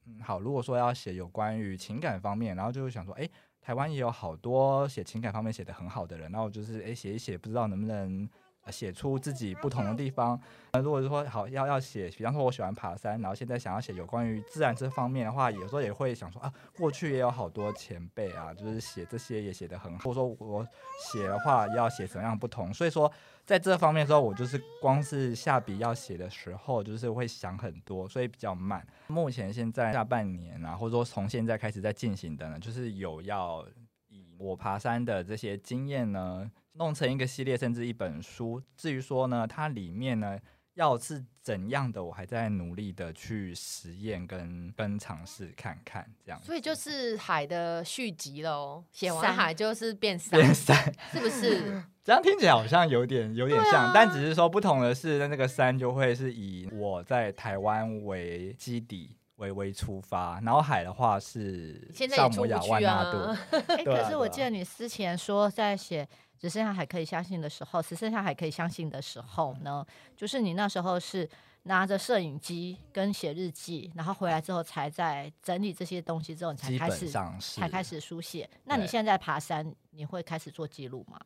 [0.07, 0.38] 嗯，好。
[0.38, 3.29] 如果说要写有关于情感方面，然后就会想说，哎，
[3.61, 8.29] 台湾也有好多写情感方面写的很好的人，然后就是哎写一写，不知道能不能。
[8.68, 10.38] 写出自己不同的地方。
[10.73, 20.05] 那如果是说好要要写，比方说我喜欢爬山，然后现在想要写有关于自然这方面的话，有时候也会想说啊，过去也有好多前辈啊，就是写这些也写得很好。
[20.05, 20.66] 或者说我
[21.12, 23.11] 写的话要写怎样不同，所以说
[23.44, 28.87] 在这方面的时候，我就是光是下笔要写的时候，就是会想很多，所以比较慢。
[29.09, 33.66] 目前现在下半年啊，或者说从现在开始在进行的呢，就是有要
[34.09, 36.49] 以我爬山的这些经验呢。
[36.74, 38.62] 弄成一个系列，甚至一本书。
[38.76, 40.38] 至于说呢，它里面呢
[40.74, 46.40] 要是怎样的，我还在努力的去实验跟跟尝试看看，这样。
[46.42, 50.76] 所以就是海的续集喽，写完海就是变山，变山
[51.12, 51.83] 是不是？
[52.02, 63.18] 这样听起来好像有点有点像，啊、但只是说不同的是，那那个山就会是以我在台湾为基底为为出发，然后海的话是萨摩亚万纳度。
[63.76, 66.09] 哎，可是我记得你之前说在写。
[66.40, 69.85] 只剩下还可以相信的时候，只剩下还可以相信的时候呢，
[70.16, 71.29] 就是你那时候是
[71.64, 78.48] 拿着摄影机跟写日记，然后回来之后才在整理这些东西之后，你才开始才开始书写。
[78.64, 81.20] 那你现在爬山，你会开始做记录吗？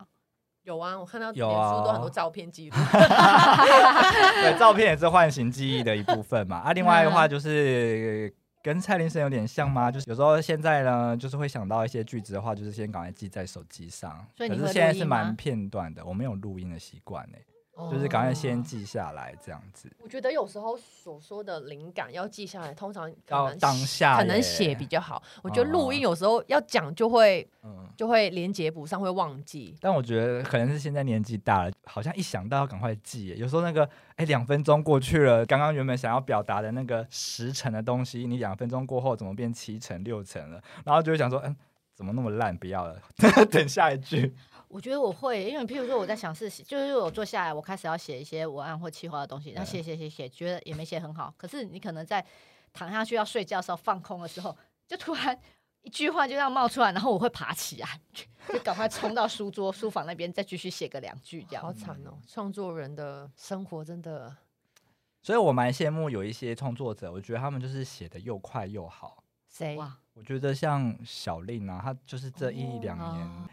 [0.65, 2.75] 有啊，我看到脸书都很多照片记录。
[4.43, 6.57] 对，照片也是唤醒记忆的一部分嘛。
[6.57, 8.33] 啊，另外的话就是。
[8.65, 9.91] 跟蔡林生有点像吗？
[9.91, 14.25] 就是有时候现在呢，就是会想到一些句子的话，就是先赶快记在手机上。
[14.35, 17.37] 所以你可是现在是蛮片段的，我没有录音的习惯呢。
[17.91, 19.91] 就是赶快先记下来这样子。
[20.01, 25.21] 我觉得有时候所说的灵感要记下来，通常要当下可能写比较好。
[25.41, 29.75] 我觉得录音有时候要讲就会，嗯，就会连接不上，会忘记。
[29.81, 33.35] 但我觉得可能是现在年纪大了，好像一想到要赶快记。
[33.37, 40.61] 有时候那个哎，两分钟过去了，刚刚原本想要表达的那个十成的东西，你两分钟过后怎么变七成六成了？
[40.85, 41.53] 然后就会想说，嗯，
[41.93, 42.55] 怎么那么烂？
[42.57, 43.01] 不要了，
[43.51, 44.33] 等下一句。
[44.75, 51.33] 我觉得我会，因为譬如说我在想事情，就是我坐下来，我开始要写一些文案或企划的东西，然后写写写写，觉得也没写很好。
[51.37, 52.23] 可是你可能在
[52.73, 54.53] 躺下去要睡觉的时候放空的时候，
[54.85, 55.39] 就突然
[55.81, 57.87] 一句话就这样冒出来，然后我会爬起来，
[58.51, 61.63] 就赶快冲到书桌、书房那边再继续写个两句，这样。
[61.63, 64.35] 好惨哦，创作人的生活真的。
[65.21, 69.23] 所以我蛮羡慕有一些创作者，我觉得他们就是写的又快又好。
[69.47, 69.77] 谁？
[70.15, 73.25] 我觉得像小令啊，他就是这一两年。
[73.25, 73.47] 哦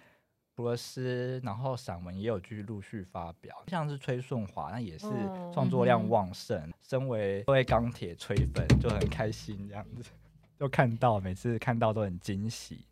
[0.54, 5.06] 除了诗，然后散文也有继续陆续发表，像是崔顺华，那也是
[5.52, 6.58] 创作量旺盛。
[6.60, 10.10] 嗯、身为各位钢铁吹粉，就很开心这样子，
[10.58, 12.84] 就看到每次看到都很惊喜。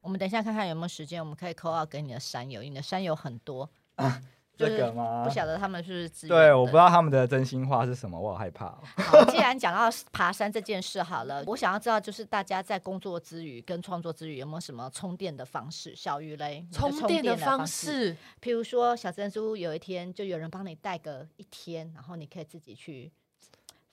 [0.00, 3.68] 我们等一下看看有没有时间，我们可以 call out 给你的山友，你的山友很多。
[3.94, 4.20] 啊
[4.56, 5.24] 这个吗？
[5.24, 8.78] 不晓得他们是不是自对，我不知道他们的真心话是什么，我好害怕哦。
[8.96, 15.94] 好，既然讲到爬山这件事，好了，我想要知道，就是大家在工作之余跟创作之余，有没有什么充电的方式？
[15.94, 23.12] 小鱼雷，充电的方式，譬如说小珍珠，有一天就有人帮你带个一天，然后你可以自己去。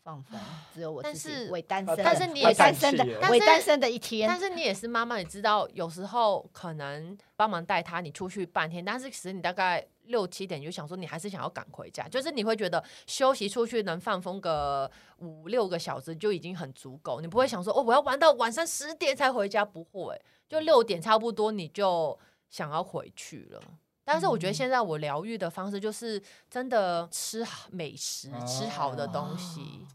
[0.03, 0.37] 放风，
[0.73, 4.27] 只有我自己伪单身，但是你也单身的，伪单身的一天。
[4.27, 23.61] 但是你也是妈妈，你知道，有时候可能帮忙带他，你出去半天，但是其实你大概六七点你就想说，你还是想要赶回家，就是你会觉得休息出去能放风个五六个小时就已经很足够，你不会想说哦，我要玩到晚上十点才回家，不会，就六点差不多你就想要回去了。
[24.05, 29.61] 但是我觉得现在我疗愈的方式就是真的吃美食，嗯、吃好的东西。
[29.61, 29.87] 哦、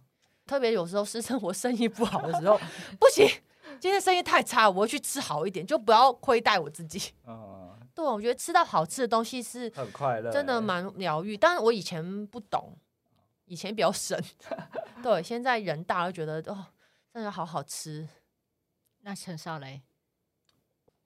[0.47, 2.59] 特别有时候是生活生意不好的时候，
[2.99, 3.29] 不行，
[3.79, 7.12] 今天生意太差，我会去吃好一点，就不要亏待我自己。
[7.27, 11.37] 嗯、对，我觉得吃到好吃的东西是很快乐，真的蛮疗愈。
[11.37, 12.77] 但是我以前不懂，
[13.44, 14.18] 以前比较省。
[15.03, 16.66] 对，现在人大了，觉得哦，
[17.12, 18.09] 真的好好吃。
[19.03, 19.83] 那陈少雷。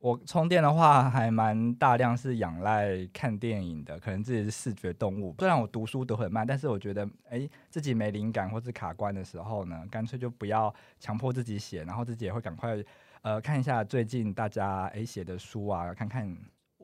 [0.03, 5.33] 我充电的话，还蛮大量是仰赖看电影的，可能自己是视觉动物。
[5.39, 12.77] 虽然我读书读很慢，但是我觉得，哎、自己没灵感或是卡关的时候呢，干脆就不要强迫自己写，然后自己也会赶快，
[13.23, 16.37] 呃，看一下最近大家哎写、的书啊，看看。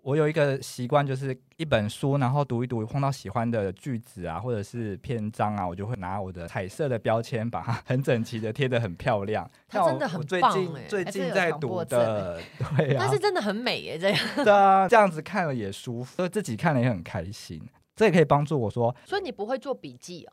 [0.02, 9.48] 我有一个习惯，就是一本书，然后读一读，碰到喜欢的句子啊，或者是篇章啊，我就会拿我的彩色的标签，把它很整齐的贴的很漂亮。
[9.68, 10.84] 它真的很棒哎！
[10.88, 12.40] 最近在读的，
[12.76, 14.18] 对啊，但是真的很美耶，这样。
[14.44, 17.60] 对啊，这样子看了也舒服，所以自己看了也很开心。
[17.96, 20.32] 这也可以帮助我说，所以你不会做笔记哦？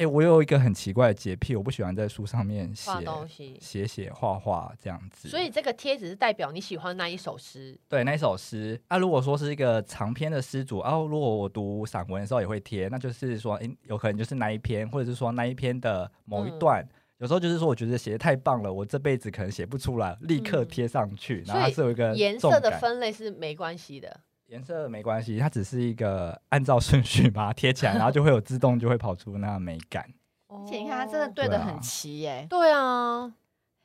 [0.00, 5.28] 哎、欸，我有一个很奇怪的洁癖，我不喜欢在书上面写东西，写写画画这样子。
[5.28, 8.80] 所以这个贴纸是代表你喜欢那一首诗，对，那一首诗。
[8.88, 16.82] 啊，如果说是一个长篇的诗组，然、啊、后如果我读散文的时候也会贴，那就是说，哎、欸，有可能就是那一篇，或者是说那一篇的某一段。
[16.82, 21.42] 嗯、有时候就是说，我觉得写的太棒了，我这辈子可能写不出来，立刻贴上去。
[21.42, 24.18] 嗯、然后它是有一个颜色的分类是没关系的。
[24.50, 30.04] 颜色没关系，它只是一个 按照顺序把它贴起来，然后就会有自动就会跑出那个美感。
[30.50, 32.44] 而且你看，它真的对的很齐耶。
[32.50, 33.32] 对啊，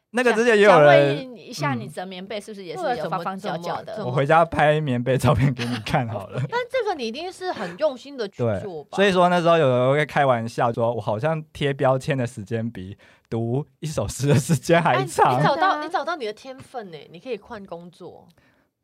[0.10, 4.04] 那个之前也有人问一下，你折棉被是不是也是有方方角角的？
[4.04, 6.42] 我回家拍棉被照片给你看好了。
[6.50, 8.96] 但这个你一定是很用心的去做吧？
[8.96, 12.98] 所以说那时候有人会开玩笑说，我好像贴标签的时间比
[13.30, 15.40] 读一首诗的时间还长。
[15.40, 16.98] 你找到你找到你的天分呢？
[17.12, 18.28] 你可以换工作。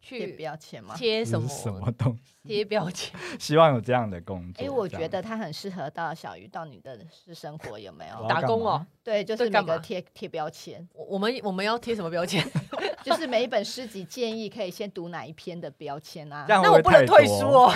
[0.01, 0.95] 贴标签吗？
[0.97, 2.47] 贴什么什么东西？
[2.47, 3.17] 贴标签。
[3.39, 4.65] 希望有这样的工作。
[4.65, 8.15] 哎，我觉得他很适合到小鱼到你的私生活，有没有？
[8.27, 8.85] 打工哦。
[9.03, 10.87] 对，就是每个贴贴标签。
[10.93, 12.43] 我我们我们要贴什么标签？
[13.03, 16.45] 就是每一本诗集建议可以先读哪一篇的标签啊？
[16.47, 17.71] 那我不能退书哦，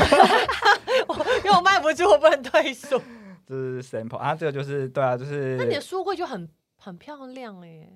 [1.44, 3.02] 因为我卖不出，我不能退书。
[3.48, 5.56] 这是 sample 啊，这个就是对啊，就是。
[5.58, 7.88] 那你的书柜就很很漂亮哎。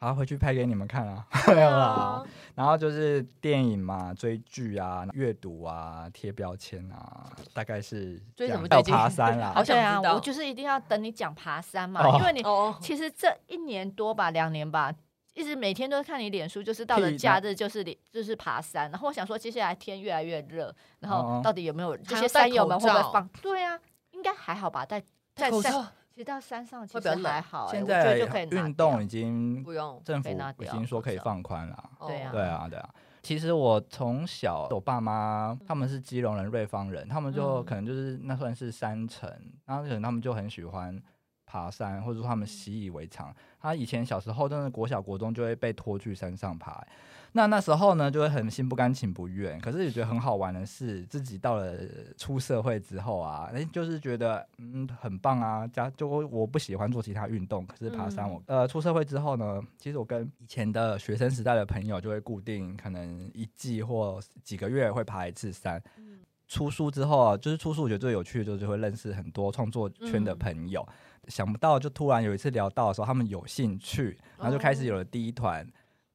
[0.00, 2.24] 好，回去拍给你们看啊， 没有啦。
[2.54, 8.68] 然后就是电影嘛，追剧啊，阅读啊，贴标签啊，大概是追什么？
[8.68, 9.50] 到爬山啦。
[9.56, 12.42] 好想啊，我就是一定要等你讲爬山嘛，因为你
[12.80, 14.92] 其实这一年多吧，两年吧，
[15.34, 17.82] 一直每天都看你脸书，就是到了假日就是
[18.12, 18.88] 就是爬山。
[18.92, 23.28] 然后我想说，接下来天越来越热，然后到底有没有这些山友们会不会放？
[23.42, 23.76] 对啊，
[24.12, 25.02] 应该还好吧，在
[25.34, 25.88] 在山。
[26.18, 28.18] 其实到山上其实还好，现在
[28.50, 31.90] 运动已经不用，政府已经说可以放宽了。
[32.08, 32.90] 对啊，对啊，对啊。
[33.22, 39.32] 其实我从小，我爸妈他们是基隆人、瑞芳人，他们就可能就是那算是山城，
[39.64, 41.00] 然后可能他们就很喜欢
[41.46, 43.32] 爬山，或者说他们习以为常。
[43.60, 46.84] 他以前小时候真的国小、国中就会被拖去山上爬。
[47.32, 51.76] 那那时候呢，就会很心不甘情不愿，可是也觉得很好玩的是，自己到了
[52.16, 55.66] 出社会之后啊，哎，就是觉得嗯很棒啊。
[55.66, 65.80] 加就我不喜欢做其他运动，可是爬山我、嗯、呃出社会之后呢，其实我跟以前的学生时代的朋友就会固定可能一季或几个月会爬一次山。
[65.98, 70.82] 嗯、出书之后啊，就是出书我觉得最有趣的就是会认识很多创作圈的朋友。
[70.88, 75.66] 嗯、想不到就突然有一次聊到的时候，他们有兴趣，然后就开始有了第一团。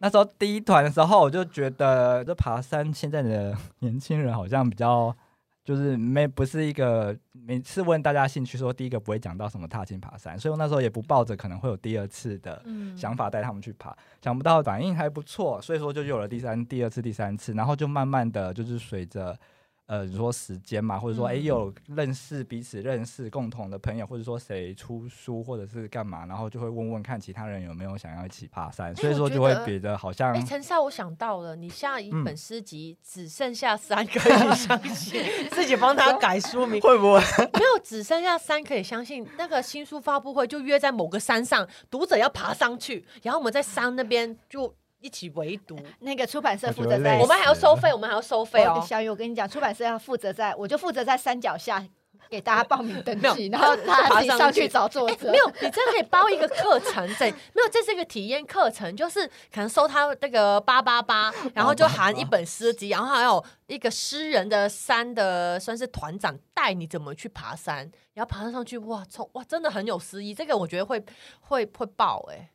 [0.04, 5.16] 哦那时候第一团的时候，我就觉得这爬山现在的年轻人好像比较
[5.64, 12.62] 就是没不是一个每次问大家兴趣说第一个不会讲到什么踏青爬山，所以我那时候也不抱着可能会有第二次的
[12.97, 19.39] 想法带他们去爬，想不到反应还不错，所以说就有了第三、第二次、第三次，然后就慢慢的就是随着。
[19.86, 30.34] 呃，你说时间嘛，或者说哎、欸，有认识彼此认识共同的朋友，或者说谁出书或者是干嘛，然后就会问问看其他人有没有想要一起爬山，欸、所以说就会觉得好像。
[30.34, 37.19] 哎，陈少，我想到了，你下一本诗集只剩下三可以相信， 嗯、自己帮他改书名 会不会？
[37.53, 39.27] 没有，只剩下三可以相信。
[39.38, 44.73] 那个新书发布会就约在某个山上，读者要爬上去，然后我们在山那边就。
[45.04, 48.82] 一起围读，那个出版社负责在，我们还要收费，我们还要收费哦。
[48.88, 51.86] 小雨，我跟你讲，出版社要负责在，我就负责在山脚下
[52.30, 55.30] 给大家报名登记，然后他自己上去找作者。
[55.30, 71.04] 没有， 你真的可以包一个课程，这没有，这是一个体验课程，就是可能收他那个八八八，然后就含一本诗集，然后还有一个诗人的山的算是团长带你怎么去爬山，然后爬上去，哇，从哇真的很有诗意，这个我觉得会
[71.41, 72.49] 会会爆哎。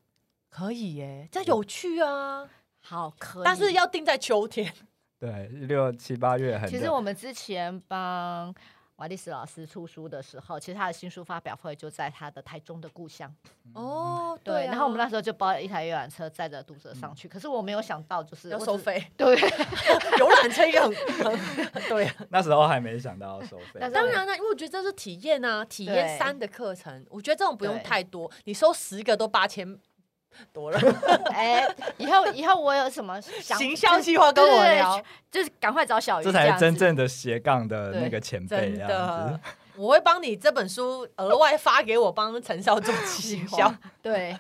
[0.50, 2.48] 可以耶，这有趣啊！
[2.80, 4.72] 好，可以，但是要定在秋天。
[5.18, 6.68] 对，六七八月很。
[6.68, 8.54] 其实我们之前帮
[8.96, 13.32] 瓦利斯老师出书的时候，其实他的新书发表会就在他的台中的故乡。
[13.74, 14.66] 哦，对。
[14.66, 19.04] 然后我们那时候就包了一台游览车载着读者上去，可是我没有想到就是要收费。
[19.16, 19.36] 对，
[20.18, 20.90] 游览车也很
[21.88, 22.10] 对。
[22.30, 23.80] 那时候还没想到要收费。
[23.80, 27.04] 当然了，因为我觉得这是体验啊，体验三的课程。
[27.10, 29.78] 我觉得这种不用太多，你收十个都八千。
[30.52, 30.78] 多了，
[31.32, 31.66] 哎，
[31.96, 38.72] 以后以后我有什么行销计划跟我聊，就是赶快找小鱼，这才是真正的斜杠的那个前辈。
[38.72, 39.40] 真的，
[39.76, 43.72] 我会帮你这本书额外发给我帮陈少做行销。
[44.02, 44.36] 对，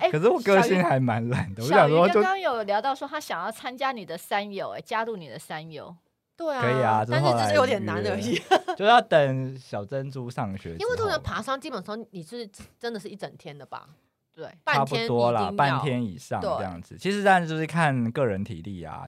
[0.00, 1.62] 哎，可是我个性还蛮懒的。
[1.62, 5.94] 小鱼刚刚有聊到说他想要参加你的三友，哎，加入你的三友。
[6.36, 8.38] 对啊，可以啊，但是就是有点难而已。
[8.76, 12.46] 就要等小珍珠上学，因为通常爬山基本上你是
[12.78, 13.88] 真的是一整天的吧？
[14.36, 16.98] 对，差不多啦，半天以上这样子。
[16.98, 19.06] 其实当然就是看个人体力啊，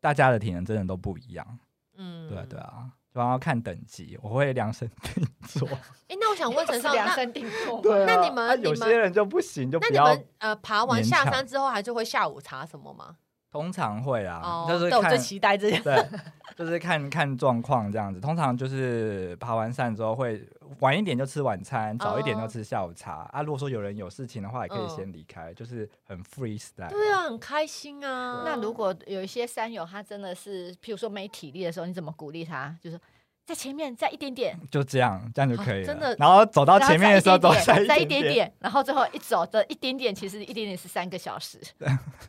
[0.00, 1.58] 大家的体能真的都不一样。
[1.96, 5.68] 嗯，对对啊，然后看等级，我会量身定做。
[6.10, 13.14] 哎，那我想问陈少，量身定做，那你们有些人就不行，就那你们呃爬完下山之后，还是会下午茶什么吗？
[13.52, 15.80] 通常会啊，就是看，我最期待这样。
[16.56, 18.20] 对，就是看看状况这样子。
[18.20, 20.46] 通常就是爬完山之后会
[20.80, 23.42] 晚一点就吃晚餐，早一点就吃下午茶啊。
[23.42, 26.90] 如果说有人有事情的话，也可以先离开，就是很 free style。
[26.90, 28.42] 对啊，很开心啊。
[28.44, 32.76] 那如果有一些山友他真的是，譬如说没体力的时候，你怎么鼓励他？
[32.80, 33.00] 就是。
[33.44, 35.86] 在前面再一点点，就这样，这样就可以了。
[35.86, 37.52] 真的，然后走到前面的时候，走
[37.86, 41.60] 再一点点，然后最后一走的一点点，其实一点点是三个小时。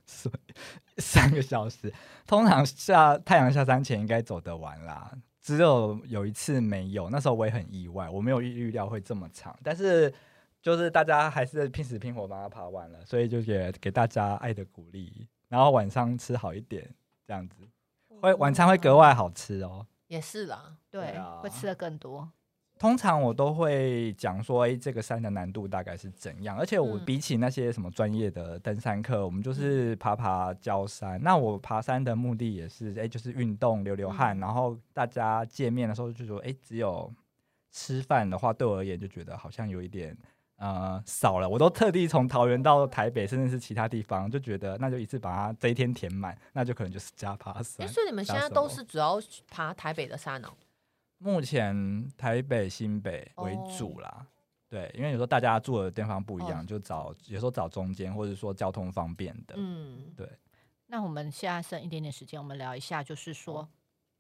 [0.06, 0.54] 所以
[1.02, 1.94] 三个小时，
[2.28, 5.12] 通常下太阳下山前应该走得完啦。
[5.42, 9.58] 只有有一次没有，那时候我也很意外，我没有预料会这么长。
[9.64, 10.14] 但是
[10.62, 15.28] 就是大家还是拼死拼活把它爬完了，所以就给给大家爱的鼓励。
[15.48, 16.90] 然后晚上吃好一点，
[17.26, 17.56] 这样子
[18.20, 19.86] 会晚餐会格外好吃哦。
[20.08, 22.32] 也是啦，对，会吃的更多。
[22.78, 26.58] 通常我都会讲说，哎，这个山的难度大概是怎样？
[26.58, 31.18] 而且我比起那些什么专业的登山客，我们就是爬爬郊山。
[31.24, 34.38] 那我爬山的目的也是，哎，就是运动流流汗。
[34.40, 37.10] 然后大家见面的时候就说，哎，只有
[37.72, 40.16] 吃饭的话，对我而言就觉得好像有一点。
[40.58, 47.86] 呃，少了，我都特地从桃园到台北，甚至是其他地方，就觉得那就一次把它这一天填满，那就可能就是加爬山。
[47.88, 50.50] 所以你们现在都是主要爬台北的山哦？
[51.18, 54.10] 目前台北、新北为主啦。
[54.20, 54.26] 哦、
[54.70, 59.56] 对，因为有时候大家住的地方不一样，哦、就找有时候找中间，或者说交通方便的。
[59.58, 60.30] 嗯，对。
[60.88, 63.68] 那我们现在剩一点点时间，我们聊一下，就是说。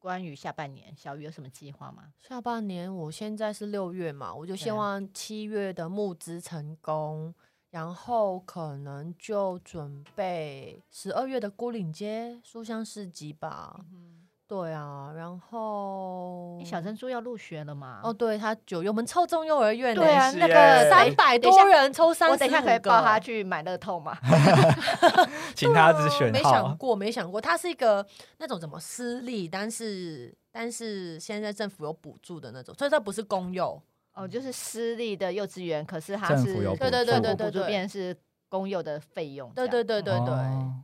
[0.05, 2.13] 关于下半年，小雨有什么计划吗？
[2.19, 7.33] 下半年，我现在是六月嘛，我就希望七月的募资成功，
[7.71, 13.83] 然后可能就准备十二月的孤岭街书香市集吧。
[13.91, 17.99] 嗯对啊，然后小珍珠要入学了嘛？
[18.03, 24.15] 哦，对，他九月我们抽中幼儿园，对啊，那个三百多人抽三我等一下可以抱他去买乐透嘛？
[25.55, 26.31] 请他自选。
[26.31, 28.05] 没想过，没想过，他是一个
[28.37, 33.81] 那种怎么私立，但是但是现在政府有补助的那种，所以它不是公幼
[34.13, 38.15] 哦，就是私立的幼稚园，可是它是对对对对对，补助变是
[38.47, 40.35] 公幼的费用，对对对对对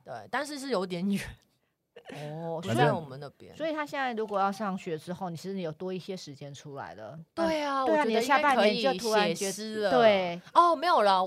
[0.04, 1.22] 对，但是是有点远。
[2.14, 7.18] 哦，不在我们那边，所以他现在如果要上学之后，你其实你有多一些时间出来了。
[7.34, 9.92] 对啊，对啊，你的下半年就突然写诗了。
[9.92, 11.22] 对，哦，没有了。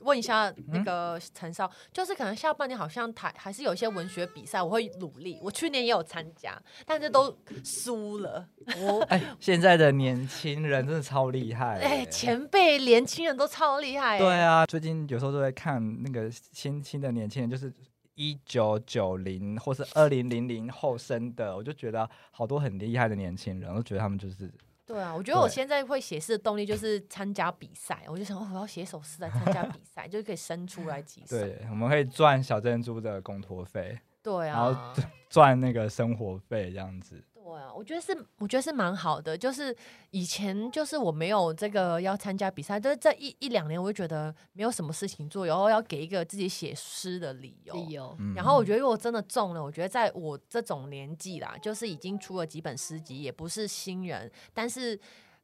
[0.00, 5.38] 问一下那个陈少，就是可能下半年好像台还是有一些文学比赛，我会努力。
[5.42, 7.34] 我去年也有参加，但是都
[7.64, 8.46] 输了。
[8.82, 11.78] 我哎，现在的年轻人真的超厉害。
[11.80, 14.18] 哎，前辈年轻人都超厉害。
[14.18, 17.72] 对啊，最近有时候都在看那个新兴的年轻人，就是。
[18.14, 24.52] 一九九零或是二零零零后生的，我就觉得好多很厉害的年轻人，我觉得他们就是。
[24.86, 31.38] 对啊，我觉得我现在会写诗的动力就是参加比赛，我就想哦，我要写首诗来参加比赛， 就是可以生出来几首。
[31.38, 33.98] 对，我们可以赚小珍珠的公托费。
[34.22, 37.24] 对啊，然后赚那个生活费这样子。
[37.44, 39.36] 我觉得是，我觉得是蛮好的。
[39.36, 39.76] 就是
[40.10, 47.74] 以前就是我没有这个要参加比赛，就是这一一两年，我就觉得没有什么事情做，然后要给一个自己写诗的理由。
[47.74, 48.16] 理由。
[48.34, 54.98] 然后我觉得如果真的中了，我觉得在我这种年纪啦，就是已经出了几本诗集，也不是新人，但是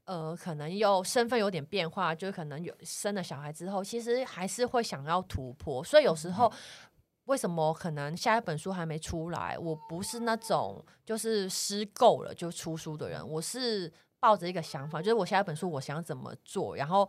[0.04, 6.50] 呃，可能又身份有点变化，就可能有生了小孩之后，其实还是会想要突破，所以有时候。
[7.24, 9.56] 为什么可能下一本书还没出来？
[9.58, 17.08] 我不是那种就是诗够了就出书的人，我是抱着一个想法，就是我下一本书我想怎么做，然后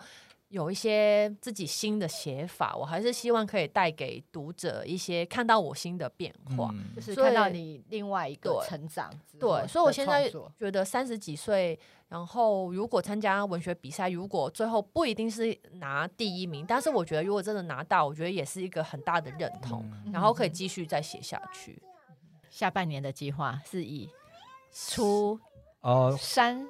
[0.52, 9.10] 有一些自己新的写法，我还是希望可以带给读者一些看到我新的变化，嗯、就是看到你另外一个成长。
[9.40, 10.30] 对，所以我现在
[10.60, 11.80] 觉得三十几岁。
[12.10, 21.82] 然后，如果参加文学比赛，如果最后不一定是拿第一名，但是我觉得如果真的拿到，我觉得也是一个很大的认同，嗯、然后可以继续再写下去。
[22.50, 24.10] 下半年的计划是以
[24.74, 25.40] 出
[25.80, 26.68] 哦山。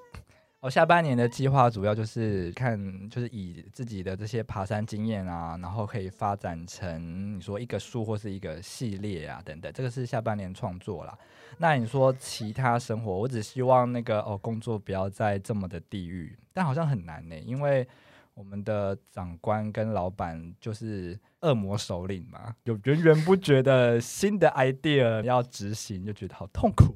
[0.61, 11.17] 我下半年的计划主要就是看，就是以自己的这些爬山经验啊，然后可以发展成你说一个书或是一个系列啊等等，这个是下半年创作啦。
[11.57, 17.87] 那你说其他生活，我只希望那个哦工作不要再这么的地狱，但好像很难呢，因为
[18.35, 26.95] 我们的长官跟老板就是恶魔首领嘛，有源源不绝的新的 idea 要执行，就觉得好痛苦。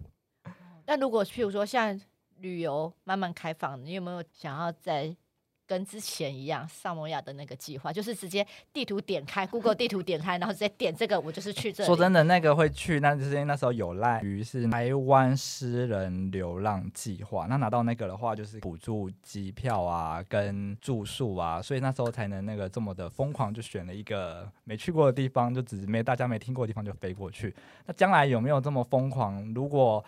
[0.86, 1.99] 那如果譬如说像。
[2.39, 5.15] 旅游慢慢开放，你有没有想要在
[5.67, 11.83] 跟之前一样，萨摩亚的那个计划，就是直接地图点开，Google 地图点开，然后直接点这个，我就是去这。
[11.83, 27.55] 说真的，那个会去，那就是因为那时候有赖于是台湾诗人流浪计划，那拿到那个的话，就是补助机票啊，跟住宿啊，所以那时候才能那个这么的疯狂，就选了一个没去过的地方，就只是没大家没听过的地方就飞过去。
[27.88, 29.43] 那将来有没有这么疯狂？
[29.55, 30.05] 如果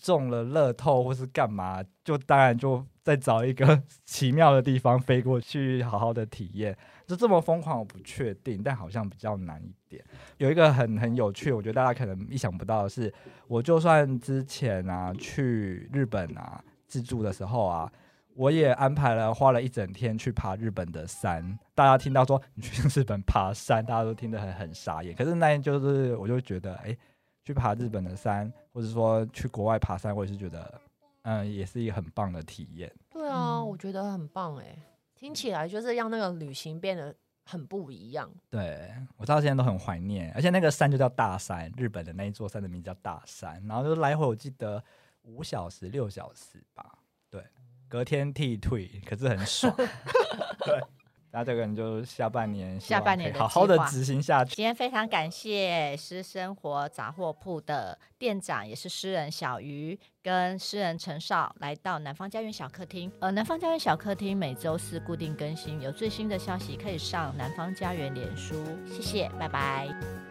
[0.00, 6.76] 中了乐透或是干嘛，就当然就再找一个 奇妙的地方飞过去，好好的体验。
[7.06, 10.02] 就这么疯狂，我不确定，但好像比较难一点。
[10.38, 13.12] 有一个很很有趣，我觉得大家可能意想不到的是，
[13.48, 17.92] 我就算之前啊去日本啊自助的时候啊，
[18.36, 21.58] 我也安排了花了一整天去爬日本的山。
[21.74, 25.12] 大家听到说你去日本爬山，大家都听得很很傻眼。
[25.14, 26.96] 可是那天就是我就觉得，哎、
[27.44, 30.80] 去爬日本的山，或者说去国外爬山，我也是觉得，
[31.22, 32.92] 嗯，也是一个很棒的体验。
[33.10, 34.76] 对啊，嗯、我觉得很棒哎，
[35.14, 37.14] 听起来就是让那个旅行变得
[37.44, 38.30] 很不一样。
[38.50, 44.82] 对，我到现在都很怀念，而且那个山就叫大山，日本的那一座山的名字叫大山，然后就来回我记得
[45.22, 46.98] 五小时六小时吧，
[47.30, 47.44] 对，
[47.88, 49.74] 隔天剃退，可是很爽。
[49.76, 50.80] 对。
[51.32, 54.54] 那这个人就下半年，下半年好好的执行下去。
[54.56, 63.10] 今天非常感谢诗生活杂货铺的店长，也是诗人小鱼跟诗人陈少来到南方家园小客厅。
[63.20, 68.64] 呃，南方家园小客厅每周四固定更新，有最新的消息可以上南方家园脸书。
[68.86, 70.29] 谢谢，拜拜。